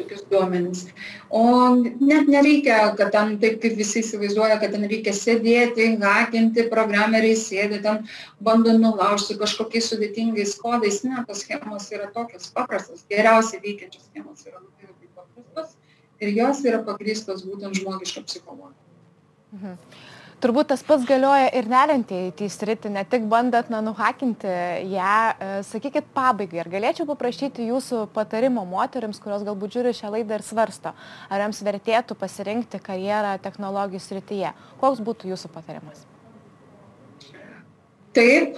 tokius 0.00 0.22
duomenis. 0.30 0.84
O 1.30 1.74
net 2.00 2.28
nereikia, 2.28 2.78
kad 2.98 3.12
ten 3.14 3.36
taip 3.42 3.60
kaip 3.62 3.76
visi 3.78 4.02
įsivaizduoja, 4.04 4.58
kad 4.62 4.74
ten 4.74 4.86
reikia 4.90 5.14
sėdėti, 5.16 5.88
hakinti, 6.02 6.68
programeriai 6.72 7.36
sėdi 7.38 7.80
ten, 7.84 8.06
bando 8.40 8.74
nulaužti 8.78 9.38
kažkokiais 9.40 9.90
sudėtingais 9.92 10.56
kodais. 10.62 11.02
Ne, 11.06 11.24
tos 11.28 11.44
schemos 11.44 11.90
yra 11.94 12.10
tokios 12.14 12.50
paprastos, 12.54 13.04
geriausiai 13.10 13.62
veikiančios 13.66 14.08
schemos 14.08 14.46
yra 14.46 14.58
labai 14.62 15.10
paprastos 15.14 15.76
ir 16.20 16.32
jos 16.36 16.64
yra 16.68 16.82
pagrįstos 16.86 17.44
būtent 17.48 17.80
žmogišką 17.82 18.24
psichologiją. 18.28 18.76
Mhm 19.56 19.76
turbūt 20.40 20.70
tas 20.72 20.82
pats 20.86 21.04
galioja 21.08 21.48
ir 21.56 21.68
neriant 21.70 22.10
į 22.12 22.20
IT 22.30 22.42
sritį, 22.52 22.92
ne 22.94 23.04
tik 23.08 23.26
bandant 23.30 23.70
na, 23.72 23.80
nuhakinti 23.84 24.50
ją. 24.92 25.16
E, 25.36 25.48
sakykit 25.68 26.10
pabaigai, 26.16 26.62
ar 26.62 26.70
galėčiau 26.72 27.06
paprašyti 27.08 27.68
jūsų 27.68 28.06
patarimo 28.14 28.64
moteriams, 28.68 29.20
kurios 29.22 29.44
galbūt 29.46 29.76
žiūri 29.76 29.94
šią 29.96 30.12
laidą 30.16 30.38
ir 30.38 30.46
svarsto, 30.46 30.94
ar 31.28 31.44
jiems 31.44 31.60
vertėtų 31.66 32.16
pasirinkti 32.20 32.80
karjerą 32.84 33.36
technologijų 33.44 34.02
srityje. 34.06 34.54
Koks 34.80 35.02
būtų 35.04 35.32
jūsų 35.34 35.52
patarimas? 35.54 36.06
Taip, 38.16 38.56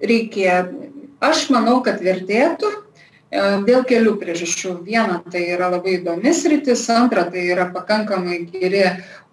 reikia. 0.00 0.66
Aš 1.24 1.46
manau, 1.48 1.78
kad 1.82 2.02
vertėtų 2.04 2.68
dėl 3.30 3.84
kelių 3.86 4.16
priežasčių. 4.20 4.82
Viena, 4.86 5.22
tai 5.30 5.42
yra 5.54 5.70
labai 5.70 5.98
įdomis 5.98 6.44
rytis, 6.46 6.86
antra, 6.90 7.24
tai 7.30 7.48
yra 7.50 7.68
pakankamai 7.74 8.46
geri 8.52 8.84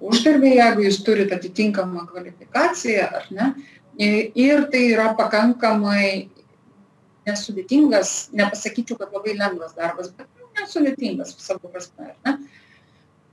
uždarbiai, 0.01 0.57
jeigu 0.57 0.87
jūs 0.87 1.03
turite 1.05 1.37
atitinkamą 1.37 2.07
kvalifikaciją 2.09 3.09
ar 3.19 3.27
ne. 3.31 3.53
Ir 3.99 4.65
tai 4.73 4.87
yra 4.95 5.13
pakankamai 5.13 6.29
nesudėtingas, 7.27 8.33
nepasakyčiau, 8.33 8.97
kad 8.97 9.13
labai 9.13 9.37
lengvas 9.37 9.77
darbas, 9.77 10.09
bet 10.09 10.27
nesudėtingas 10.59 11.35
savo 11.39 11.69
prasme. 11.69 12.15
Ne? 12.25 12.37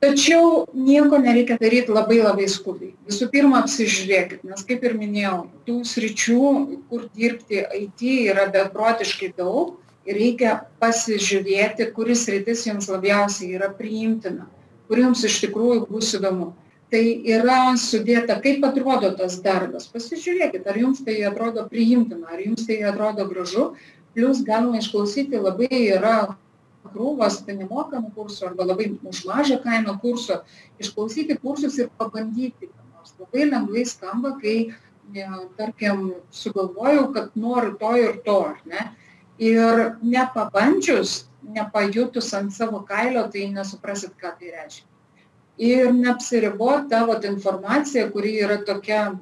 Tačiau 0.01 0.65
nieko 0.73 1.19
nereikia 1.21 1.59
daryti 1.61 1.93
labai 1.93 2.23
labai 2.23 2.47
skubiai. 2.49 2.95
Visų 3.09 3.27
pirma, 3.33 3.61
apsižiūrėkit, 3.61 4.47
nes 4.49 4.63
kaip 4.65 4.85
ir 4.87 4.95
minėjau, 4.97 5.51
tų 5.67 5.83
sričių, 5.85 6.45
kur 6.89 7.05
dirbti 7.17 7.61
IT 7.83 8.05
yra 8.31 8.47
beprotiškai 8.53 9.35
daug 9.37 9.77
reikia 10.07 10.57
pasižiūrėti, 10.81 11.91
kuris 11.97 12.27
rytis 12.33 12.65
jums 12.67 12.89
labiausiai 12.91 13.55
yra 13.59 13.71
priimtina, 13.77 14.49
kur 14.89 15.03
jums 15.03 15.25
iš 15.27 15.41
tikrųjų 15.45 15.87
bus 15.91 16.15
įdomu. 16.19 16.53
Tai 16.91 17.03
yra 17.31 17.77
sudėta, 17.79 18.41
kaip 18.43 18.65
atrodo 18.67 19.13
tas 19.15 19.37
darbas. 19.45 19.87
Pasižiūrėkit, 19.93 20.65
ar 20.67 20.79
jums 20.81 21.05
tai 21.07 21.21
atrodo 21.29 21.69
priimtina, 21.71 22.27
ar 22.35 22.41
jums 22.43 22.67
tai 22.67 22.81
atrodo 22.83 23.29
gražu. 23.31 23.73
Plus 24.11 24.41
galima 24.43 24.81
išklausyti 24.81 25.39
labai 25.39 25.69
yra 25.71 26.17
krūvas 26.91 27.45
tai 27.47 27.55
nemokamų 27.61 28.11
kursų 28.17 28.49
arba 28.49 28.67
labai 28.73 28.89
už 29.07 29.23
mažą 29.29 29.61
kainą 29.63 29.95
kursų, 30.03 30.41
išklausyti 30.83 31.37
kursus 31.39 31.79
ir 31.79 31.93
pabandyti. 32.01 32.71
Nors 32.91 33.15
labai 33.21 33.47
lengvai 33.53 33.85
skamba, 33.87 34.35
kai, 34.43 34.73
ne, 35.15 35.29
tarkim, 35.61 36.09
sugalvojau, 36.35 37.13
kad 37.15 37.37
noriu 37.39 37.77
to 37.79 37.93
ir 38.01 38.19
to, 38.27 38.39
ar 38.51 38.59
ne. 38.67 38.89
Ir 39.41 39.83
nepabandžius, 40.05 41.25
nepajutus 41.57 42.29
ant 42.37 42.53
savo 42.53 42.83
kailio, 42.89 43.25
tai 43.33 43.49
nesuprasit, 43.55 44.13
ką 44.21 44.35
tai 44.39 44.53
reiškia. 44.53 44.87
Ir 45.61 45.93
neapsiribot 45.93 46.89
tavo 46.89 47.17
informaciją, 47.17 48.11
kuri 48.13 48.37
yra 48.45 48.61
tokia, 48.65 49.15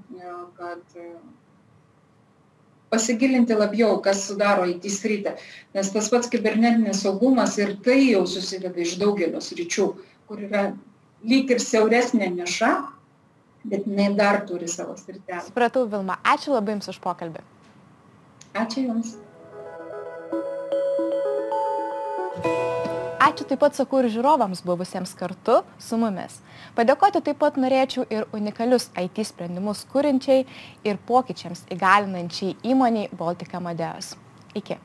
kad 0.58 0.98
pasigilinti 2.90 3.54
labiau, 3.54 3.98
kas 4.02 4.24
sudaro 4.26 4.66
IT 4.68 4.86
sritį. 4.90 5.34
Nes 5.76 5.90
tas 5.94 6.10
pats 6.12 6.30
kibernetinis 6.32 7.02
saugumas 7.04 7.58
ir 7.60 7.76
tai 7.84 8.00
jau 8.08 8.24
susideda 8.26 8.80
iš 8.82 8.96
daugelio 9.00 9.42
sričių, 9.44 9.88
kur 10.28 10.44
yra 10.48 10.64
lyg 11.26 11.50
ir 11.52 11.62
siauresnė 11.62 12.30
niša, 12.36 12.72
bet 13.68 13.86
jinai 13.86 14.10
dar 14.18 14.42
turi 14.48 14.70
savo 14.70 14.96
sritį. 14.98 15.42
Supratau, 15.50 15.86
Vilma, 15.90 16.18
ačiū 16.24 16.54
labai 16.54 16.78
Jums 16.78 16.92
už 16.94 17.00
pokalbį. 17.04 17.44
Ačiū 18.56 18.86
Jums. 18.88 19.16
Ačiū 23.28 23.44
taip 23.44 23.60
pat 23.60 23.76
sakau 23.76 24.00
ir 24.02 24.08
žiūrovams 24.14 24.62
buvusiems 24.66 25.14
kartu 25.18 25.58
su 25.82 25.98
mumis. 26.00 26.38
Padėkoti 26.78 27.22
taip 27.26 27.40
pat 27.42 27.58
norėčiau 27.60 28.06
ir 28.14 28.28
unikalius 28.36 28.88
IT 28.96 29.20
sprendimus 29.28 29.84
kūrinčiai 29.92 30.46
ir 30.88 31.02
pokyčiams 31.10 31.66
įgalinančiai 31.74 32.56
įmoniai 32.72 33.10
Baltic 33.12 33.52
Amadeus. 33.58 34.14
Iki. 34.56 34.78